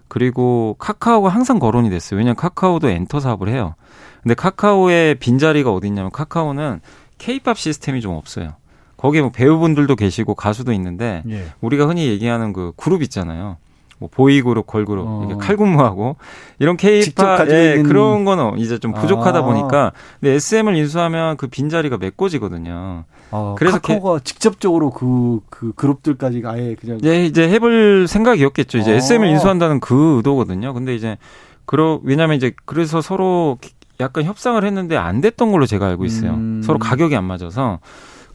그리고 0.08 0.76
카카오가 0.78 1.30
항상 1.30 1.58
거론이 1.58 1.88
됐어요. 1.90 2.18
왜냐하면 2.18 2.36
카카오도 2.36 2.88
엔터 2.90 3.18
사업을 3.20 3.48
해요. 3.48 3.74
근데 4.22 4.34
카카오의 4.34 5.16
빈자리가 5.16 5.72
어디 5.72 5.86
있냐면 5.86 6.10
카카오는 6.10 6.80
케이팝 7.18 7.58
시스템이 7.58 8.00
좀 8.00 8.14
없어요. 8.14 8.54
거기에 8.96 9.20
뭐 9.20 9.30
배우분들도 9.30 9.94
계시고 9.96 10.34
가수도 10.34 10.72
있는데 10.72 11.22
예. 11.28 11.46
우리가 11.60 11.86
흔히 11.86 12.08
얘기하는 12.08 12.52
그 12.52 12.72
그룹 12.76 13.02
있잖아요. 13.02 13.58
뭐 13.98 14.10
보이그룹, 14.12 14.66
걸그룹, 14.66 15.06
어. 15.06 15.22
이게 15.24 15.34
칼군무하고 15.36 16.16
이런 16.58 16.76
케이팝 16.76 17.48
예, 17.50 17.82
그런 17.82 18.24
거는 18.24 18.58
이제 18.58 18.78
좀 18.78 18.92
부족하다 18.92 19.38
아. 19.38 19.42
보니까 19.42 19.92
근데 20.20 20.34
SM을 20.34 20.76
인수하면 20.76 21.36
그 21.36 21.46
빈자리가 21.46 21.96
메꿔지거든요. 21.96 23.04
아, 23.30 23.54
그래서 23.56 23.78
카카오가 23.78 24.18
게, 24.18 24.24
직접적으로 24.24 24.90
그, 24.90 25.40
그 25.48 25.72
그룹들까지 25.74 26.42
아예 26.44 26.74
그냥 26.78 26.98
예, 27.04 27.24
이제 27.24 27.48
해볼 27.48 28.06
생각이었겠죠. 28.06 28.78
이제 28.78 28.92
아. 28.92 28.94
SM을 28.96 29.28
인수한다는 29.28 29.80
그 29.80 30.16
의도거든요. 30.18 30.74
근데 30.74 30.94
이제 30.94 31.16
그러 31.64 32.00
왜냐면 32.04 32.36
이제 32.36 32.52
그래서 32.64 33.00
서로 33.00 33.58
약간 34.00 34.24
협상을 34.24 34.62
했는데 34.62 34.96
안 34.96 35.20
됐던 35.20 35.52
걸로 35.52 35.66
제가 35.66 35.86
알고 35.86 36.04
있어요. 36.04 36.32
음. 36.32 36.62
서로 36.62 36.78
가격이 36.78 37.16
안 37.16 37.24
맞아서 37.24 37.80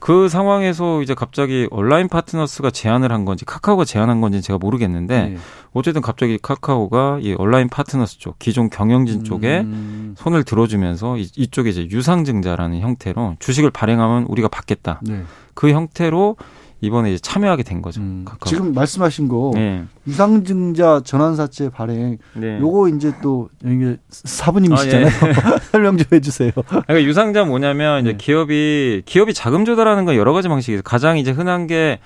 그 0.02 0.30
상황에서 0.30 1.04
이제 1.04 1.14
갑자기 1.14 1.68
온라인 1.70 2.08
파트너스가 2.08 2.72
제안을 2.72 3.12
한 3.12 3.24
건지 3.24 3.46
카카오가 3.46 3.86
제안한 3.86 4.20
건지 4.20 4.42
제가 4.42 4.58
모르겠는데 4.58 5.30
네. 5.30 5.38
어쨌든 5.74 6.02
갑자기 6.02 6.40
카카오가 6.42 7.20
이 7.22 7.36
온라인 7.38 7.70
파트너스 7.70 8.18
쪽 8.18 8.40
기존 8.40 8.72
경영진 8.72 9.24
쪽에 9.24 9.60
음. 9.60 10.16
손을 10.18 10.44
들어주면서 10.44 11.18
이, 11.18 11.30
이쪽에 11.36 11.70
이제 11.70 11.88
유상증자라는 11.88 12.80
형태로 12.80 13.36
주식을 13.38 13.70
발행하면 13.70 14.24
우리가 14.24 14.48
받겠다. 14.48 15.02
네. 15.04 15.24
그 15.54 15.70
형태로 15.70 16.36
이번에 16.82 17.12
이제 17.12 17.20
참여하게 17.20 17.64
된 17.64 17.82
거죠. 17.82 18.02
음, 18.02 18.26
지금 18.46 18.74
말씀하신 18.74 19.28
거 19.28 19.52
네. 19.54 19.84
유상증자 20.08 21.02
전환사채 21.06 21.70
발행 21.70 22.18
네. 22.34 22.60
요거 22.60 22.90
이제 22.90 23.14
또 23.22 23.50
이게 23.64 23.98
사부님이시잖아요. 24.10 25.06
아, 25.08 25.10
예. 25.10 25.60
설명 25.72 25.98
좀 25.98 26.08
해주세요. 26.12 26.52
그러니까 26.56 27.04
유상자 27.04 27.46
뭐냐면 27.46 28.02
이제 28.02 28.12
네. 28.14 28.18
기업이 28.18 29.04
기업이 29.06 29.34
자금 29.34 29.64
조달하는 29.66 30.06
건 30.06 30.16
여러 30.16 30.34
가지 30.34 30.48
방식이 30.48 30.74
있어요. 30.74 30.82
가장 30.84 31.18
이제 31.18 31.32
흔한 31.32 31.68
게 31.68 32.00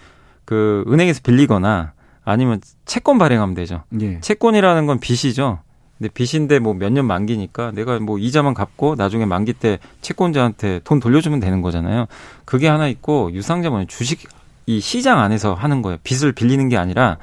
그 0.45 0.83
은행에서 0.87 1.21
빌리거나 1.23 1.93
아니면 2.23 2.61
채권 2.85 3.17
발행하면 3.17 3.55
되죠. 3.55 3.81
예. 3.99 4.19
채권이라는 4.19 4.85
건 4.85 4.99
빚이죠. 4.99 5.57
근데 5.97 6.09
빚인데 6.13 6.59
뭐 6.59 6.73
몇 6.75 6.91
년 6.91 7.05
만기니까 7.07 7.71
내가 7.71 7.99
뭐 7.99 8.19
이자만 8.19 8.53
갚고 8.53 8.93
나중에 8.95 9.25
만기 9.25 9.53
때 9.53 9.79
채권자한테 10.01 10.81
돈 10.83 10.99
돌려주면 10.99 11.39
되는 11.39 11.61
거잖아요. 11.61 12.05
그게 12.45 12.67
하나 12.67 12.87
있고 12.87 13.31
유상자 13.33 13.71
뭐냐 13.71 13.85
주식 13.87 14.27
이 14.65 14.79
시장 14.79 15.19
안에서 15.19 15.53
하는 15.53 15.81
거예요. 15.81 15.97
빚을 16.03 16.31
빌리는 16.31 16.67
게 16.69 16.77
아니라 16.77 17.17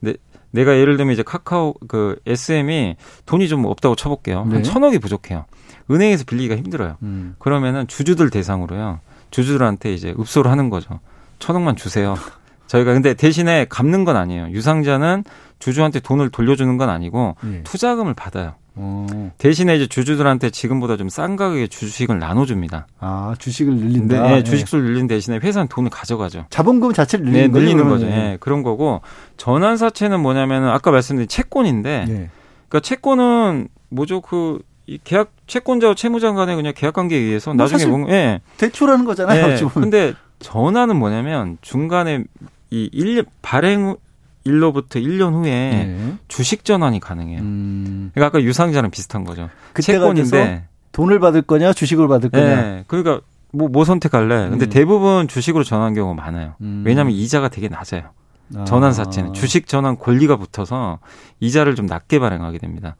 내, 0.00 0.14
내가 0.50 0.76
예를 0.76 0.96
들면 0.96 1.12
이제 1.12 1.22
카카오 1.22 1.74
그 1.88 2.16
SM이 2.26 2.96
돈이 3.26 3.48
좀 3.48 3.64
없다고 3.64 3.96
쳐볼게요. 3.96 4.44
네. 4.46 4.54
한 4.54 4.62
천억이 4.62 4.98
부족해요. 4.98 5.46
은행에서 5.90 6.24
빌리기가 6.24 6.56
힘들어요. 6.56 6.96
음. 7.02 7.34
그러면은 7.38 7.86
주주들 7.86 8.30
대상으로요. 8.30 9.00
주주들한테 9.30 9.92
이제 9.92 10.14
읍소를 10.18 10.50
하는 10.50 10.70
거죠. 10.70 11.00
천억만 11.38 11.76
주세요. 11.76 12.14
저희가 12.66 12.94
근데 12.94 13.14
대신에 13.14 13.66
갚는 13.68 14.04
건 14.04 14.16
아니에요. 14.16 14.48
유상자는 14.50 15.24
주주한테 15.58 16.00
돈을 16.00 16.30
돌려주는 16.30 16.76
건 16.78 16.88
아니고 16.88 17.36
네. 17.42 17.62
투자금을 17.64 18.14
받아요. 18.14 18.54
오. 18.76 19.06
대신에 19.38 19.76
이제 19.76 19.86
주주들한테 19.86 20.50
지금보다 20.50 20.96
좀 20.96 21.08
싼 21.08 21.36
가격에 21.36 21.68
주식을 21.68 22.18
나눠줍니다. 22.18 22.86
아 22.98 23.34
주식을 23.38 23.74
늘린다. 23.74 24.22
네, 24.22 24.28
네, 24.36 24.42
주식수를 24.42 24.84
늘린 24.84 25.06
대신에 25.06 25.38
회사는 25.38 25.68
돈을 25.68 25.90
가져가죠. 25.90 26.46
자본금 26.50 26.92
자체를 26.92 27.26
늘리는, 27.26 27.52
네, 27.52 27.58
늘리는 27.60 27.88
거죠. 27.88 28.06
네, 28.06 28.36
그런 28.40 28.62
거고 28.62 29.00
전환사채는 29.36 30.20
뭐냐면은 30.20 30.68
아까 30.68 30.90
말씀드린 30.90 31.28
채권인데, 31.28 32.04
네. 32.08 32.30
그러니까 32.68 32.80
채권은 32.80 33.68
뭐죠 33.90 34.20
그 34.20 34.58
계약 35.04 35.32
채권자와 35.46 35.94
채무자 35.94 36.32
간의 36.32 36.56
그냥 36.56 36.72
계약 36.76 36.94
관계에 36.94 37.18
의해서 37.18 37.54
뭐 37.54 37.64
나중에 37.64 37.86
뭔 37.86 38.08
예. 38.10 38.40
대출하는 38.56 39.04
거잖아요. 39.04 39.46
네. 39.46 39.64
근데 39.72 40.14
전환은 40.40 40.96
뭐냐면 40.96 41.58
중간에 41.60 42.24
이 42.70 42.90
1년 42.92 43.26
발행 43.40 43.96
일로부터 44.44 45.00
1년 45.00 45.32
후에 45.32 45.50
네. 45.50 46.14
주식 46.28 46.64
전환이 46.64 47.00
가능해요. 47.00 47.40
음. 47.40 48.10
그러니까 48.14 48.26
아까 48.28 48.44
유상자랑 48.44 48.90
비슷한 48.90 49.24
거죠. 49.24 49.48
채권인데 49.80 50.66
돈을 50.92 51.18
받을 51.18 51.42
거냐 51.42 51.72
주식을 51.72 52.08
받을 52.08 52.30
거냐. 52.30 52.62
네. 52.62 52.84
그러니까 52.86 53.20
뭐, 53.52 53.68
뭐 53.68 53.84
선택할래? 53.84 54.50
근데 54.50 54.66
음. 54.66 54.70
대부분 54.70 55.28
주식으로 55.28 55.64
전환 55.64 55.94
경우가 55.94 56.22
많아요. 56.22 56.54
음. 56.60 56.82
왜냐하면 56.86 57.14
이자가 57.14 57.48
되게 57.48 57.68
낮아요. 57.68 58.10
아. 58.54 58.64
전환 58.64 58.92
사채는 58.92 59.32
주식 59.32 59.66
전환 59.66 59.98
권리가 59.98 60.36
붙어서 60.36 60.98
이자를 61.40 61.74
좀 61.74 61.86
낮게 61.86 62.18
발행하게 62.18 62.58
됩니다. 62.58 62.96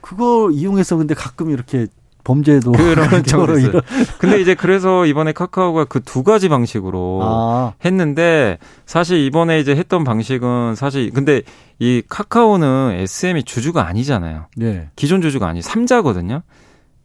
그거 0.00 0.50
이용해서 0.50 0.96
근데 0.96 1.14
가끔 1.14 1.50
이렇게 1.50 1.86
범죄도 2.26 2.72
그런 2.72 3.22
쪽으로 3.22 3.58
이런. 3.58 3.82
근데 4.18 4.40
이제 4.40 4.54
그래서 4.54 5.06
이번에 5.06 5.32
카카오가 5.32 5.84
그 5.84 6.00
두 6.00 6.22
가지 6.22 6.48
방식으로 6.48 7.20
아. 7.22 7.72
했는데 7.84 8.58
사실 8.84 9.18
이번에 9.18 9.60
이제 9.60 9.76
했던 9.76 10.02
방식은 10.04 10.74
사실 10.74 11.10
근데 11.12 11.42
이 11.78 12.02
카카오는 12.08 12.92
SM이 12.98 13.44
주주가 13.44 13.86
아니잖아요. 13.86 14.46
네. 14.56 14.88
기존 14.96 15.20
주주가 15.20 15.46
아니 15.48 15.62
삼자거든요. 15.62 16.42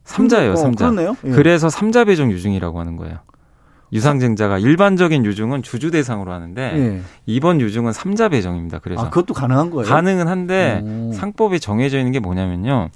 삼자예요, 0.04 0.52
어, 0.52 0.56
삼자. 0.56 0.90
그렇네요. 0.90 1.16
예. 1.24 1.30
그래서 1.30 1.68
삼자 1.68 2.04
배정 2.04 2.32
유증이라고 2.32 2.80
하는 2.80 2.96
거예요. 2.96 3.18
유상증자가 3.92 4.58
일반적인 4.58 5.24
유증은 5.26 5.62
주주 5.62 5.90
대상으로 5.90 6.32
하는데 6.32 6.62
예. 6.62 7.00
이번 7.26 7.60
유증은 7.60 7.92
삼자 7.92 8.30
배정입니다. 8.30 8.78
그래서 8.78 9.02
아, 9.02 9.10
그것도 9.10 9.34
가능한 9.34 9.70
거예요? 9.70 9.86
가능은 9.86 10.28
한데 10.28 10.80
오. 10.82 11.12
상법에 11.12 11.58
정해져 11.58 11.98
있는 11.98 12.10
게 12.12 12.18
뭐냐면요. 12.18 12.88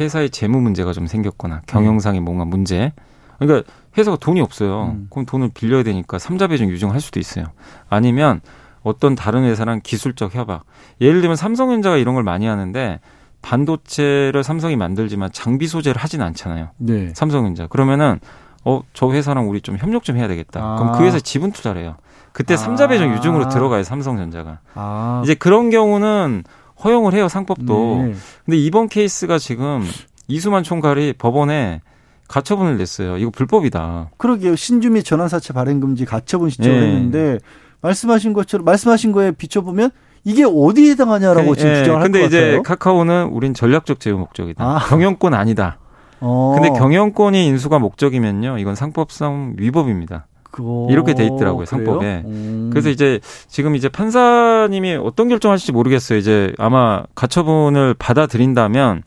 회사의 0.00 0.30
재무 0.30 0.60
문제가 0.60 0.92
좀 0.92 1.06
생겼거나 1.06 1.62
경영상의 1.66 2.20
뭔가 2.20 2.44
문제. 2.44 2.92
그러니까 3.38 3.70
회사가 3.96 4.16
돈이 4.16 4.40
없어요. 4.40 4.92
음. 4.94 5.06
그럼 5.10 5.26
돈을 5.26 5.50
빌려야 5.52 5.82
되니까 5.82 6.18
삼자 6.18 6.46
배정 6.46 6.68
유증할 6.68 7.00
수도 7.00 7.20
있어요. 7.20 7.46
아니면 7.88 8.40
어떤 8.82 9.14
다른 9.14 9.44
회사랑 9.44 9.80
기술적 9.82 10.34
협약. 10.34 10.64
예를 11.00 11.20
들면 11.20 11.36
삼성전자가 11.36 11.96
이런 11.96 12.14
걸 12.14 12.24
많이 12.24 12.46
하는데 12.46 13.00
반도체를 13.42 14.42
삼성이 14.44 14.76
만들지만 14.76 15.30
장비 15.32 15.66
소재를 15.66 16.00
하진 16.00 16.22
않잖아요. 16.22 16.70
네. 16.78 17.12
삼성전자. 17.14 17.66
그러면은 17.66 18.20
어, 18.64 18.82
저 18.92 19.10
회사랑 19.10 19.48
우리 19.48 19.60
좀 19.60 19.76
협력 19.78 20.04
좀 20.04 20.16
해야 20.16 20.28
되겠다. 20.28 20.60
아. 20.60 20.76
그럼 20.76 20.98
그 20.98 21.04
회사 21.04 21.18
지분 21.18 21.52
투자를 21.52 21.82
해요. 21.82 21.96
그때 22.32 22.54
아. 22.54 22.56
삼자 22.56 22.88
배정 22.88 23.12
유증으로 23.14 23.48
들어가요 23.48 23.82
삼성전자가. 23.82 24.58
아. 24.74 25.22
이제 25.24 25.34
그런 25.34 25.70
경우는 25.70 26.44
허용을 26.84 27.14
해요 27.14 27.28
상법도. 27.28 28.02
네. 28.02 28.14
근데 28.44 28.56
이번 28.58 28.88
케이스가 28.88 29.38
지금 29.38 29.84
이수만 30.28 30.62
총괄이 30.62 31.14
법원에 31.14 31.80
가처분을 32.28 32.78
냈어요. 32.78 33.16
이거 33.18 33.30
불법이다. 33.30 34.10
그러게요. 34.16 34.54
신주미 34.56 35.02
전환사채 35.02 35.52
발행 35.52 35.80
금지 35.80 36.04
가처분 36.04 36.48
신청을 36.50 36.82
예. 36.82 36.86
했는데 36.86 37.38
말씀하신 37.80 38.32
것처럼 38.32 38.64
말씀하신 38.64 39.12
거에 39.12 39.32
비춰보면 39.32 39.90
이게 40.24 40.44
어디에 40.44 40.90
해당하냐라고 40.90 41.56
지금 41.56 41.70
예, 41.70 41.76
주장을 41.76 42.00
할것 42.00 42.12
근데 42.12 42.22
같아요. 42.22 42.52
이제 42.52 42.62
카카오는 42.62 43.28
우린 43.32 43.54
전략적 43.54 44.00
제휴 44.00 44.16
목적이다. 44.18 44.62
아. 44.64 44.78
경영권 44.88 45.34
아니다. 45.34 45.78
어. 46.20 46.54
근데 46.54 46.78
경영권이 46.78 47.46
인수가 47.46 47.78
목적이면요, 47.78 48.58
이건 48.58 48.74
상법상 48.74 49.54
위법입니다. 49.56 50.26
그거... 50.50 50.86
이렇게 50.90 51.14
돼 51.14 51.24
있더라고요, 51.24 51.64
상법에. 51.64 51.98
그래요? 51.98 52.22
음. 52.26 52.70
그래서 52.70 52.90
이제 52.90 53.20
지금 53.48 53.76
이제 53.76 53.88
판사님이 53.88 54.96
어떤 54.96 55.28
결정하실지 55.28 55.72
모르겠어요. 55.72 56.18
이제 56.18 56.52
아마 56.58 57.02
가처분을 57.14 57.94
받아들인다면 57.94 59.02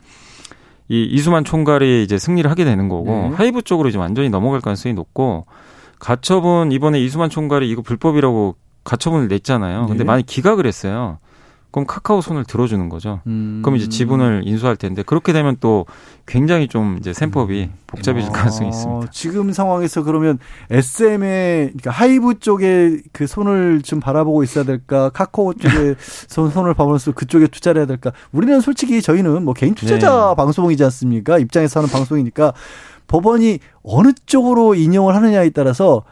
이 0.89 1.03
이수만 1.03 1.43
총괄이 1.43 2.03
이제 2.03 2.17
승리를 2.17 2.49
하게 2.49 2.65
되는 2.65 2.89
거고 2.89 3.05
네. 3.05 3.31
하이브 3.35 3.61
쪽으로 3.61 3.89
이제 3.89 3.97
완전히 3.97 4.29
넘어갈 4.29 4.61
가능성이 4.61 4.93
높고 4.93 5.45
가처분 5.99 6.71
이번에 6.71 6.99
이수만 6.99 7.29
총괄이 7.29 7.69
이거 7.69 7.81
불법이라고 7.81 8.55
가처분을 8.83 9.29
냈잖아요. 9.29 9.87
근데 9.87 9.99
네. 9.99 10.03
만약 10.03 10.25
기각을 10.25 10.65
했어요. 10.65 11.19
그럼 11.73 11.87
카카오 11.87 12.21
손을 12.21 12.43
들어주는 12.45 12.87
거죠. 12.87 13.21
음. 13.25 13.61
그럼 13.63 13.77
이제 13.77 13.89
지분을 13.89 14.43
인수할 14.45 14.75
텐데 14.75 15.01
그렇게 15.01 15.33
되면 15.33 15.57
또 15.59 15.87
굉장히 16.27 16.67
좀 16.67 16.97
이제 16.99 17.13
셈법이 17.13 17.67
복잡해질 17.87 18.29
아, 18.29 18.31
가능성이 18.31 18.69
있습니다. 18.69 19.07
지금 19.11 19.51
상황에서 19.51 20.03
그러면 20.03 20.37
SM의 20.69 21.69
그러니까 21.69 21.89
하이브 21.89 22.35
쪽에 22.35 22.99
그 23.11 23.25
손을 23.25 23.81
좀 23.81 23.99
바라보고 23.99 24.43
있어야 24.43 24.65
될까? 24.65 25.09
카카오 25.09 25.55
쪽에 25.55 25.95
손, 26.29 26.51
손을 26.51 26.75
바라보면서 26.75 27.11
그쪽에 27.13 27.47
투자를 27.47 27.79
해야 27.79 27.87
될까? 27.87 28.11
우리는 28.31 28.61
솔직히 28.61 29.01
저희는 29.01 29.43
뭐 29.43 29.55
개인 29.55 29.73
투자자 29.73 30.29
네. 30.29 30.35
방송이지 30.35 30.83
않습니까? 30.83 31.39
입장에서 31.39 31.79
하는 31.79 31.91
방송이니까 31.91 32.53
법원이 33.07 33.57
어느 33.81 34.11
쪽으로 34.27 34.75
인용을 34.75 35.15
하느냐에 35.15 35.49
따라서 35.49 36.03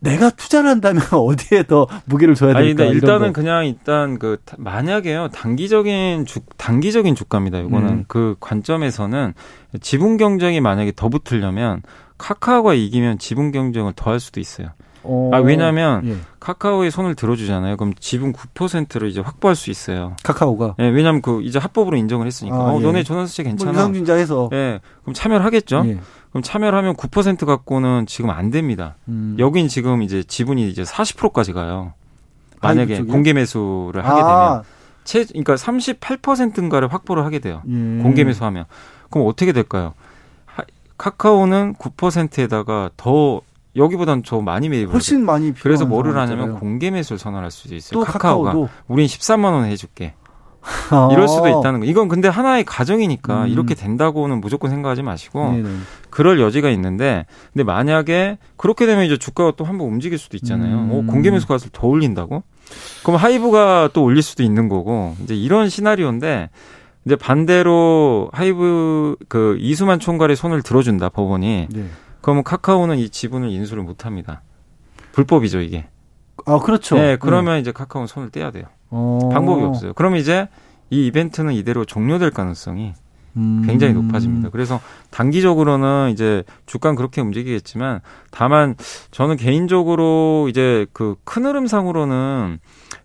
내가 0.00 0.30
투자를 0.30 0.68
한다면 0.70 1.02
어디에 1.12 1.64
더 1.64 1.86
무게를 2.04 2.34
둬야 2.34 2.48
될까? 2.52 2.58
아니, 2.60 2.68
근데 2.68 2.84
이런 2.84 2.94
일단은 2.96 3.26
거. 3.28 3.40
그냥 3.40 3.66
일단 3.66 4.18
그 4.18 4.36
타- 4.44 4.56
만약에요 4.58 5.28
단기적인 5.28 6.26
주 6.26 6.40
단기적인 6.58 7.14
주가입니다. 7.14 7.58
이거는 7.60 7.88
음. 7.88 8.04
그 8.08 8.36
관점에서는 8.40 9.34
지분 9.80 10.16
경쟁이 10.16 10.60
만약에 10.60 10.92
더 10.94 11.08
붙으려면 11.08 11.82
카카오가 12.18 12.74
이기면 12.74 13.18
지분 13.18 13.52
경쟁을 13.52 13.92
더 13.96 14.10
할 14.10 14.20
수도 14.20 14.38
있어요. 14.40 14.68
어, 15.08 15.30
아 15.32 15.38
왜냐하면 15.38 16.04
예. 16.08 16.16
카카오의 16.40 16.90
손을 16.90 17.14
들어주잖아요. 17.14 17.76
그럼 17.76 17.92
지분 18.00 18.32
9%를 18.32 19.08
이제 19.08 19.20
확보할 19.20 19.54
수 19.54 19.70
있어요. 19.70 20.16
카카오가 20.24 20.74
예, 20.80 20.88
왜냐하면 20.88 21.22
그 21.22 21.42
이제 21.42 21.58
합법으로 21.60 21.96
인정을 21.96 22.26
했으니까. 22.26 22.56
아, 22.56 22.72
어, 22.72 22.78
예. 22.78 22.82
너네 22.82 23.02
전환수채 23.04 23.42
뭐 23.44 23.50
괜찮아. 23.50 23.72
유상증자해서 23.72 24.50
예, 24.52 24.80
그럼 25.02 25.14
참여를 25.14 25.44
하겠죠. 25.44 25.82
예. 25.86 26.00
그럼 26.36 26.42
참여를 26.42 26.76
하면 26.78 26.94
9% 26.96 27.46
갖고는 27.46 28.04
지금 28.06 28.28
안 28.30 28.50
됩니다. 28.50 28.96
음. 29.08 29.36
여긴 29.38 29.68
지금 29.68 30.02
이제 30.02 30.22
지분이 30.22 30.68
이제 30.68 30.82
40%까지 30.82 31.54
가요. 31.54 31.94
만약에 32.60 32.92
하이브 32.94 32.96
쪽이요? 33.06 33.12
공개 33.12 33.32
매수를 33.32 34.04
하게 34.04 34.16
되면 34.20 34.30
아, 34.30 34.62
채 35.04 35.24
그러니까 35.24 35.54
38%인가를 35.54 36.92
확보를 36.92 37.24
하게 37.24 37.38
돼요. 37.38 37.62
예. 37.66 38.02
공개 38.02 38.22
매수하면. 38.24 38.66
그럼 39.10 39.26
어떻게 39.28 39.52
될까요? 39.52 39.94
하- 40.44 40.64
카카오는 40.98 41.74
9%에다가 41.76 42.90
더 42.98 43.40
여기보단 43.74 44.22
더 44.22 44.40
많이 44.42 44.68
매입을 44.68 44.92
훨씬 44.92 45.24
많이. 45.24 45.54
그래서 45.54 45.86
뭐를. 45.86 46.16
하냐면 46.18 46.58
공개 46.58 46.90
매수를 46.90 47.18
선언할 47.18 47.50
수도 47.50 47.74
있어요. 47.74 48.00
또 48.00 48.04
카카오가 48.04 48.54
우린 48.88 49.06
13만 49.06 49.44
원 49.52 49.64
해줄게. 49.64 50.14
아. 50.90 51.08
이럴 51.12 51.28
수도 51.28 51.48
있다는 51.48 51.80
거. 51.80 51.86
이건 51.86 52.08
근데 52.08 52.28
하나의 52.28 52.64
가정이니까 52.64 53.44
음. 53.44 53.48
이렇게 53.48 53.74
된다고는 53.74 54.40
무조건 54.40 54.70
생각하지 54.70 55.02
마시고 55.02 55.52
네네. 55.52 55.68
그럴 56.10 56.40
여지가 56.40 56.70
있는데 56.70 57.26
근데 57.52 57.64
만약에 57.64 58.38
그렇게 58.56 58.86
되면 58.86 59.04
이제 59.04 59.16
주가가 59.16 59.52
또 59.56 59.64
한번 59.64 59.88
움직일 59.88 60.18
수도 60.18 60.36
있잖아요. 60.36 60.76
음. 60.76 60.90
어, 60.92 61.10
공개 61.10 61.30
매수 61.30 61.46
가서 61.46 61.68
더 61.72 61.86
올린다고? 61.86 62.42
그럼 63.04 63.16
하이브가 63.20 63.90
또 63.92 64.02
올릴 64.02 64.22
수도 64.22 64.42
있는 64.42 64.68
거고 64.68 65.14
이제 65.22 65.34
이런 65.34 65.68
시나리오인데 65.68 66.50
이제 67.04 67.16
반대로 67.16 68.28
하이브 68.32 69.16
그 69.28 69.56
이수만 69.60 70.00
총괄의 70.00 70.34
손을 70.34 70.62
들어준다 70.62 71.08
법원이 71.10 71.68
네. 71.70 71.84
그러면 72.20 72.42
카카오는 72.42 72.98
이 72.98 73.08
지분을 73.08 73.50
인수를 73.50 73.84
못 73.84 74.04
합니다. 74.04 74.42
불법이죠 75.12 75.60
이게. 75.60 75.86
아 76.44 76.58
그렇죠. 76.58 76.96
네, 76.96 77.16
그러면 77.16 77.60
이제 77.60 77.72
카카오는 77.72 78.06
손을 78.08 78.30
떼야 78.30 78.50
돼요. 78.50 78.64
어. 78.90 79.18
방법이 79.32 79.62
없어요. 79.64 79.92
그럼 79.94 80.16
이제 80.16 80.48
이 80.90 81.06
이벤트는 81.06 81.52
이대로 81.54 81.84
종료될 81.84 82.30
가능성이 82.30 82.92
음. 83.36 83.62
굉장히 83.66 83.92
높아집니다. 83.92 84.48
그래서 84.50 84.80
단기적으로는 85.10 86.10
이제 86.12 86.42
주가는 86.64 86.96
그렇게 86.96 87.20
움직이겠지만 87.20 88.00
다만 88.30 88.76
저는 89.10 89.36
개인적으로 89.36 90.46
이제 90.48 90.86
그 90.92 91.16
큰 91.24 91.44
흐름상으로는 91.44 92.58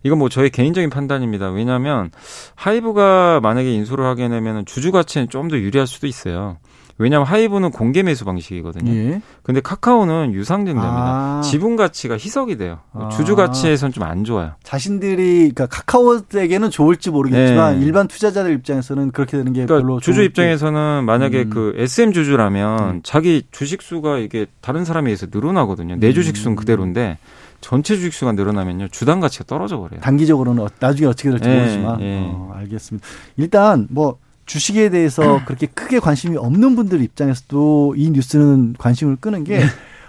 이건 0.04 0.18
뭐 0.18 0.28
저의 0.28 0.50
개인적인 0.50 0.88
판단입니다. 0.90 1.50
왜냐하면 1.50 2.10
하이브가 2.54 3.40
만약에 3.42 3.70
인수를 3.72 4.04
하게 4.06 4.28
되면 4.28 4.64
주주 4.64 4.90
가치는 4.92 5.28
좀 5.28 5.48
더 5.48 5.58
유리할 5.58 5.86
수도 5.86 6.06
있어요. 6.06 6.56
왜냐하면 6.98 7.26
하이브는 7.26 7.70
공개 7.70 8.02
매수 8.02 8.24
방식이거든요. 8.24 8.92
예. 8.92 9.22
근데 9.42 9.60
카카오는 9.60 10.34
유상증자입니다. 10.34 10.88
아. 10.88 11.40
지분 11.42 11.76
가치가 11.76 12.14
희석이 12.14 12.56
돼요. 12.58 12.78
아. 12.92 13.08
주주 13.08 13.34
가치에선 13.36 13.90
좀 13.92 14.02
안 14.02 14.24
좋아요. 14.24 14.52
자신들이 14.64 15.52
그러니까 15.54 15.66
카카오에게는 15.66 16.70
좋을지 16.70 17.10
모르겠지만 17.10 17.78
네. 17.80 17.86
일반 17.86 18.08
투자자들 18.08 18.52
입장에서는 18.54 19.12
그렇게 19.12 19.36
되는 19.36 19.52
게 19.52 19.64
그러니까 19.64 19.86
별로 19.86 20.00
주주. 20.00 20.22
입장에서는 20.22 21.04
만약에 21.04 21.42
음. 21.44 21.50
그 21.50 21.72
SM 21.76 22.12
주주라면 22.12 22.78
음. 22.96 23.00
자기 23.04 23.42
주식 23.52 23.80
수가 23.82 24.18
이게 24.18 24.46
다른 24.60 24.84
사람에 24.84 25.08
의해서 25.10 25.26
늘어나거든요. 25.32 25.96
내 25.96 26.12
주식 26.12 26.36
수는 26.36 26.52
음. 26.52 26.56
그대로인데 26.56 27.18
전체 27.60 27.94
주식 27.94 28.12
수가 28.12 28.32
늘어나면요 28.32 28.88
주당 28.88 29.20
가치가 29.20 29.44
떨어져 29.46 29.78
버려요. 29.78 30.00
단기적으로는 30.00 30.64
어- 30.64 30.68
나중에 30.80 31.08
어떻게 31.08 31.30
될지 31.30 31.48
예, 31.48 31.58
모르지만 31.58 32.00
예. 32.00 32.20
어, 32.24 32.52
알겠습니다. 32.56 33.06
일단 33.36 33.86
뭐 33.90 34.18
주식에 34.52 34.90
대해서 34.90 35.40
그렇게 35.46 35.66
크게 35.66 35.98
관심이 35.98 36.36
없는 36.36 36.76
분들 36.76 37.00
입장에서도 37.02 37.94
이 37.96 38.10
뉴스는 38.10 38.74
관심을 38.78 39.16
끄는 39.16 39.44
게 39.44 39.62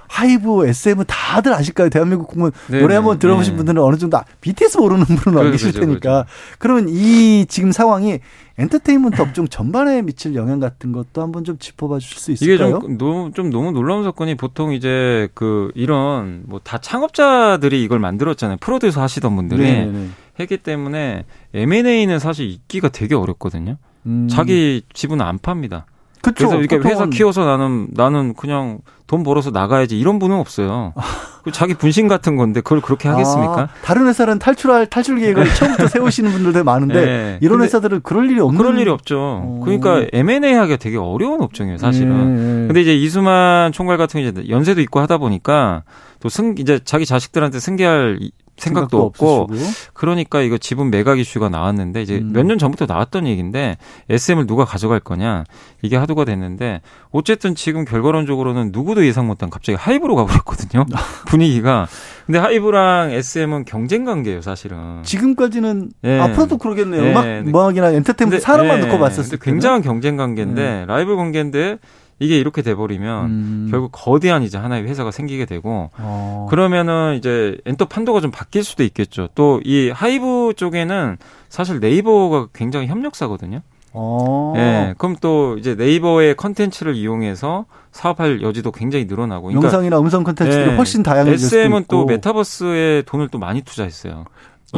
하이브, 0.09 0.67
SM은 0.67 1.05
다들 1.07 1.53
아실까요? 1.53 1.89
대한민국 1.89 2.27
국민 2.27 2.51
네, 2.67 2.81
노래 2.81 2.89
네, 2.93 2.95
한번 2.97 3.17
들어보신 3.17 3.53
네. 3.53 3.57
분들은 3.57 3.81
어느 3.81 3.95
정도 3.97 4.17
아- 4.17 4.25
BTS 4.41 4.77
모르는 4.77 5.05
분은 5.05 5.37
안 5.39 5.45
그렇죠, 5.45 5.65
계실 5.67 5.79
테니까. 5.79 6.25
그러면 6.59 6.87
이 6.89 7.45
지금 7.47 7.71
상황이 7.71 8.19
엔터테인먼트 8.59 9.19
업종 9.23 9.47
전반에 9.47 10.03
미칠 10.03 10.35
영향 10.35 10.59
같은 10.59 10.91
것도 10.91 11.23
한번 11.23 11.43
좀 11.43 11.57
짚어봐 11.57 11.97
주실 11.97 12.19
수 12.19 12.31
이게 12.33 12.53
있을까요? 12.53 12.79
좀 12.81 12.97
너무 12.99 13.31
좀 13.33 13.49
너무 13.49 13.71
놀라운 13.71 14.03
사건이 14.03 14.35
보통 14.35 14.73
이제 14.73 15.29
그 15.33 15.71
이런 15.73 16.43
뭐 16.45 16.59
다 16.63 16.77
창업자들이 16.77 17.81
이걸 17.83 17.97
만들었잖아요. 17.99 18.57
프로듀서 18.59 19.01
하시던 19.01 19.35
분들이 19.35 19.63
네, 19.63 19.85
네. 19.87 20.07
했기 20.39 20.57
때문에 20.57 21.25
M&A는 21.53 22.19
사실 22.19 22.47
있기가 22.47 22.89
되게 22.89 23.15
어렵거든요. 23.15 23.77
음. 24.05 24.27
자기 24.29 24.81
지분은 24.93 25.25
안 25.25 25.37
팝니다. 25.37 25.85
그쵸, 26.21 26.47
그래서 26.47 26.57
이렇게 26.61 26.77
회사 26.89 27.05
키워서 27.07 27.43
나는 27.43 27.87
나는 27.91 28.33
그냥 28.33 28.79
돈 29.07 29.23
벌어서 29.23 29.51
나가야지 29.51 29.99
이런 29.99 30.19
분은 30.19 30.37
없어요. 30.37 30.93
그 31.43 31.51
자기 31.51 31.73
분신 31.73 32.07
같은 32.07 32.37
건데 32.37 32.61
그걸 32.61 32.79
그렇게 32.79 33.09
하겠습니까? 33.09 33.63
아, 33.63 33.67
다른 33.83 34.07
회사는 34.07 34.39
탈출할 34.39 34.85
탈출 34.87 35.19
계획을 35.19 35.53
처음부터 35.53 35.87
세우시는 35.89 36.31
분들도 36.31 36.63
많은데 36.63 37.05
네. 37.05 37.37
이런 37.41 37.61
회사들은 37.61 37.99
그럴 38.03 38.31
일이 38.31 38.39
없는 38.39 38.57
그럴 38.57 38.79
일이 38.79 38.89
없죠. 38.89 39.17
어. 39.19 39.61
그러니까 39.65 40.07
M&A 40.13 40.53
하기가 40.53 40.77
되게 40.77 40.95
어려운 40.95 41.41
업종이에요, 41.41 41.77
사실은. 41.77 42.35
네. 42.35 42.67
근데 42.67 42.81
이제 42.81 42.95
이수만 42.95 43.73
총괄 43.73 43.97
같은 43.97 44.21
이제 44.21 44.47
연세도 44.47 44.79
있고 44.79 45.01
하다 45.01 45.17
보니까 45.17 45.83
또 46.21 46.29
승 46.29 46.55
이제 46.57 46.79
자기 46.85 47.05
자식들한테 47.05 47.59
승계할 47.59 48.19
이- 48.57 48.61
생각도, 48.61 49.01
없고 49.01 49.47
없으시고. 49.49 49.91
그러니까 49.93 50.41
이거 50.41 50.57
지분 50.57 50.89
매각 50.91 51.19
이슈가 51.19 51.49
나왔는데 51.49 52.01
이제 52.03 52.17
음. 52.19 52.31
몇년 52.33 52.57
전부터 52.59 52.85
나왔던 52.85 53.25
얘기인데 53.27 53.77
SM을 54.09 54.45
누가 54.45 54.63
가져갈 54.63 54.99
거냐 54.99 55.43
이게 55.81 55.97
하도가 55.97 56.23
됐는데 56.25 56.81
어쨌든 57.11 57.55
지금 57.55 57.83
결과론적으로는 57.83 58.69
누구도 58.71 59.05
예상 59.05 59.25
못한 59.27 59.49
갑자기 59.49 59.75
하이브로 59.75 60.15
가버렸거든요 60.15 60.85
분위기가 61.27 61.87
근데 62.25 62.37
하이브랑 62.39 63.11
SM은 63.11 63.65
경쟁 63.65 64.05
관계예요 64.05 64.41
사실은 64.41 65.01
지금까지는 65.03 65.91
예. 66.05 66.19
앞으로도 66.19 66.57
그러겠네요. 66.57 67.03
예. 67.03 67.09
음악 67.11 67.25
음악이나 67.25 67.89
엔터테인먼트 67.91 68.41
사람만 68.41 68.77
예, 68.77 68.85
놓고 68.85 68.99
봤었을 68.99 69.37
때 69.37 69.43
굉장한 69.43 69.81
경쟁 69.81 70.15
관계인데 70.15 70.85
라이벌 70.87 71.15
관계인데 71.15 71.79
이게 72.19 72.37
이렇게 72.39 72.61
돼버리면 72.61 73.25
음. 73.25 73.67
결국 73.71 73.89
거대한 73.91 74.43
이제 74.43 74.57
하나의 74.57 74.83
회사가 74.83 75.11
생기게 75.11 75.45
되고 75.45 75.89
어. 75.97 76.47
그러면은 76.49 77.15
이제 77.17 77.57
엔터 77.65 77.85
판도가 77.85 78.21
좀 78.21 78.31
바뀔 78.31 78.63
수도 78.63 78.83
있겠죠. 78.83 79.29
또 79.35 79.59
이 79.65 79.89
하이브 79.89 80.53
쪽에는 80.57 81.17
사실 81.49 81.79
네이버가 81.79 82.47
굉장히 82.53 82.87
협력사거든요. 82.87 83.61
어. 83.93 84.53
예. 84.57 84.95
그럼 84.97 85.15
또 85.21 85.55
이제 85.59 85.75
네이버의 85.75 86.35
컨텐츠를 86.35 86.95
이용해서 86.95 87.65
사업할 87.91 88.41
여지도 88.41 88.71
굉장히 88.71 89.05
늘어나고. 89.05 89.47
그러니까 89.47 89.67
영상이나 89.67 89.99
음성 89.99 90.23
컨텐츠들이 90.23 90.71
예. 90.71 90.75
훨씬 90.75 91.03
다양해질 91.03 91.37
수 91.37 91.45
있고. 91.55 91.57
SM은 91.59 91.85
또 91.87 92.05
메타버스에 92.05 93.03
돈을 93.05 93.27
또 93.27 93.37
많이 93.37 93.61
투자했어요. 93.61 94.25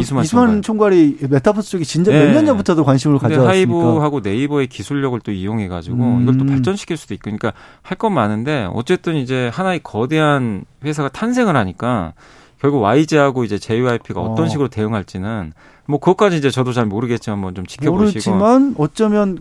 이수만, 0.01 0.23
이수만 0.23 0.61
총괄 0.61 0.93
이 0.93 1.17
메타버스 1.29 1.69
쪽에 1.69 1.83
진짜 1.83 2.11
네. 2.11 2.25
몇년 2.25 2.45
전부터도 2.45 2.83
관심을 2.83 3.17
가져왔으니까 3.17 3.49
하이브하고 3.49 4.19
네이버의 4.19 4.67
기술력을 4.67 5.19
또 5.21 5.31
이용해 5.31 5.67
가지고 5.67 5.97
음. 6.03 6.21
이걸 6.23 6.37
또 6.37 6.45
발전시킬 6.45 6.97
수도 6.97 7.13
있고 7.13 7.23
그러니까 7.23 7.53
할 7.81 7.95
건 7.97 8.13
많은데 8.13 8.67
어쨌든 8.73 9.15
이제 9.15 9.49
하나의 9.53 9.79
거대한 9.81 10.65
회사가 10.83 11.09
탄생을 11.09 11.55
하니까 11.55 12.13
결국 12.59 12.81
YG하고 12.81 13.43
이제 13.45 13.57
JYP가 13.57 14.19
어떤 14.21 14.45
어. 14.45 14.49
식으로 14.49 14.67
대응할지는 14.67 15.53
뭐 15.87 15.99
그것까지 15.99 16.37
이제 16.37 16.49
저도 16.49 16.73
잘 16.73 16.85
모르겠지만 16.85 17.39
뭐좀 17.39 17.65
지켜보시고 17.65 18.31
모르지만 18.35 18.75
어쩌면 18.77 19.37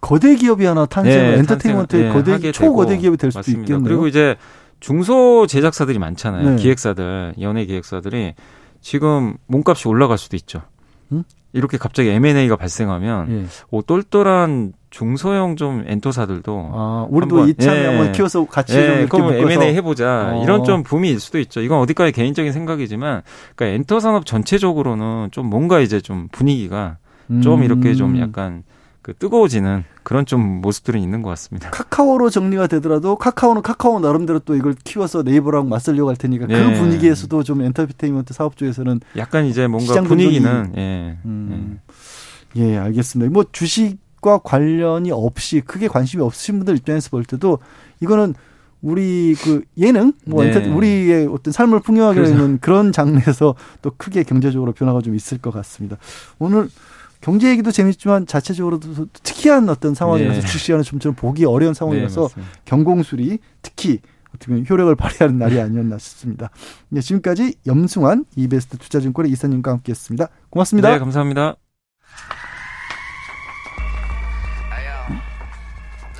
거대 0.00 0.36
기업이 0.36 0.64
하나 0.66 0.86
탄생을 0.86 1.32
네, 1.32 1.38
엔터테인먼트의 1.38 2.02
네, 2.04 2.12
거대 2.12 2.52
초거대 2.52 2.96
기업이 2.96 3.16
될 3.16 3.30
수도 3.32 3.38
맞습니다. 3.40 3.62
있겠네요. 3.62 3.84
그리고 3.84 4.06
이제 4.06 4.36
중소 4.80 5.46
제작사들이 5.46 5.98
많잖아요. 5.98 6.50
네. 6.50 6.56
기획사들, 6.56 7.34
연예 7.40 7.64
기획사들이 7.66 8.34
지금 8.80 9.36
몸값이 9.46 9.88
올라갈 9.88 10.18
수도 10.18 10.36
있죠. 10.36 10.62
음? 11.12 11.24
이렇게 11.52 11.78
갑자기 11.78 12.10
M&A가 12.10 12.56
발생하면 12.56 13.30
예. 13.30 13.46
오 13.70 13.82
똘똘한 13.82 14.72
중소형 14.90 15.56
좀 15.56 15.84
엔터사들도 15.86 16.70
아, 16.72 17.06
우리도 17.10 17.48
이참에 17.48 17.80
예. 17.80 17.86
한번 17.86 18.12
키워서 18.12 18.44
같이 18.46 18.76
예. 18.76 18.86
좀 18.86 18.96
이렇게 18.98 19.08
그럼 19.08 19.50
M&A 19.50 19.74
해보자 19.74 20.32
어. 20.34 20.42
이런 20.44 20.64
좀 20.64 20.82
붐이 20.82 21.08
일 21.08 21.18
수도 21.18 21.38
있죠. 21.40 21.60
이건 21.60 21.78
어디까지 21.80 22.12
개인적인 22.12 22.52
생각이지만 22.52 23.22
그러니까 23.56 23.74
엔터 23.76 24.00
산업 24.00 24.26
전체적으로는 24.26 25.30
좀 25.32 25.46
뭔가 25.46 25.80
이제 25.80 26.00
좀 26.00 26.28
분위기가 26.30 26.98
음. 27.30 27.40
좀 27.40 27.64
이렇게 27.64 27.94
좀 27.94 28.18
약간 28.20 28.62
그 29.02 29.14
뜨거워지는 29.14 29.84
그런 30.10 30.26
좀 30.26 30.60
모습들은 30.60 31.00
있는 31.00 31.22
것 31.22 31.28
같습니다. 31.30 31.70
카카오로 31.70 32.30
정리가 32.30 32.66
되더라도 32.66 33.14
카카오는 33.14 33.62
카카오 33.62 34.00
나름대로 34.00 34.40
또 34.40 34.56
이걸 34.56 34.74
키워서 34.82 35.22
네이버랑 35.22 35.68
맞설려고 35.68 36.08
할 36.08 36.16
테니까 36.16 36.48
그 36.48 36.52
네. 36.52 36.64
그 36.64 36.80
분위기에서도 36.80 37.44
좀 37.44 37.62
엔터테인먼트 37.62 38.34
사업 38.34 38.56
쪽에서는 38.56 39.02
약간 39.16 39.46
이제 39.46 39.68
뭔가 39.68 40.02
분위기는 40.02 40.72
예. 40.76 41.16
음. 41.24 41.78
예. 42.56 42.60
예, 42.60 42.76
알겠습니다. 42.76 43.30
뭐 43.30 43.44
주식과 43.52 44.38
관련이 44.38 45.12
없이 45.12 45.60
크게 45.60 45.86
관심이 45.86 46.24
없으신 46.24 46.56
분들 46.56 46.76
입장에서 46.78 47.10
볼 47.10 47.24
때도 47.24 47.60
이거는 48.00 48.34
우리 48.82 49.36
그 49.40 49.62
예능 49.78 50.12
뭐 50.26 50.42
네. 50.42 50.66
우리의 50.66 51.28
어떤 51.28 51.52
삶을 51.52 51.82
풍요하게 51.82 52.20
하는 52.22 52.58
그런 52.58 52.90
장르에서 52.90 53.54
또 53.80 53.92
크게 53.96 54.24
경제적으로 54.24 54.72
변화가 54.72 55.02
좀 55.02 55.14
있을 55.14 55.38
것 55.38 55.52
같습니다. 55.52 55.98
오늘 56.40 56.68
경제 57.20 57.50
얘기도 57.50 57.70
재밌지만 57.70 58.26
자체적으로도 58.26 59.06
특이한 59.12 59.68
어떤 59.68 59.94
상황이라서 59.94 60.40
네. 60.40 60.46
주시하는 60.46 60.82
좀처럼 60.82 61.14
보기 61.14 61.44
어려운 61.44 61.74
상황이라서 61.74 62.28
네, 62.34 62.42
경공술이 62.64 63.38
특히 63.62 64.00
어떻게 64.34 64.46
보면 64.46 64.66
효력을 64.68 64.94
발휘하는 64.96 65.38
날이 65.38 65.60
아니었나 65.60 65.98
싶습니다. 65.98 66.50
네, 66.88 67.00
지금까지 67.00 67.56
염승환 67.66 68.24
이베스트 68.36 68.78
투자증권의 68.78 69.30
이사님과 69.32 69.70
함께했습니다. 69.70 70.28
고맙습니다. 70.48 70.90
네, 70.90 70.98
감사합니다. 70.98 71.56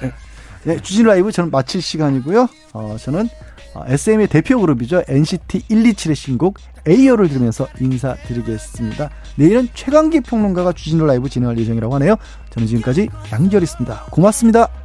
네, 0.02 0.12
네 0.64 0.82
주진우 0.82 1.06
라이브 1.06 1.32
저는 1.32 1.50
마칠 1.50 1.80
시간이고요. 1.80 2.48
어, 2.74 2.96
저는 2.98 3.28
SM의 3.86 4.26
대표 4.26 4.60
그룹이죠. 4.60 5.04
NCT 5.08 5.60
127의 5.68 6.14
신곡 6.14 6.58
Ay-Yo를 6.86 7.28
들으면서 7.28 7.68
인사드리겠습니다. 7.80 9.10
내일은 9.36 9.68
최광희 9.74 10.20
평론가가 10.20 10.72
주진우 10.72 11.06
라이브 11.06 11.28
진행할 11.28 11.58
예정이라고 11.58 11.94
하네요. 11.94 12.16
저는 12.50 12.66
지금까지 12.68 13.08
양지열이었습니다. 13.32 14.06
고맙습니다. 14.10 14.79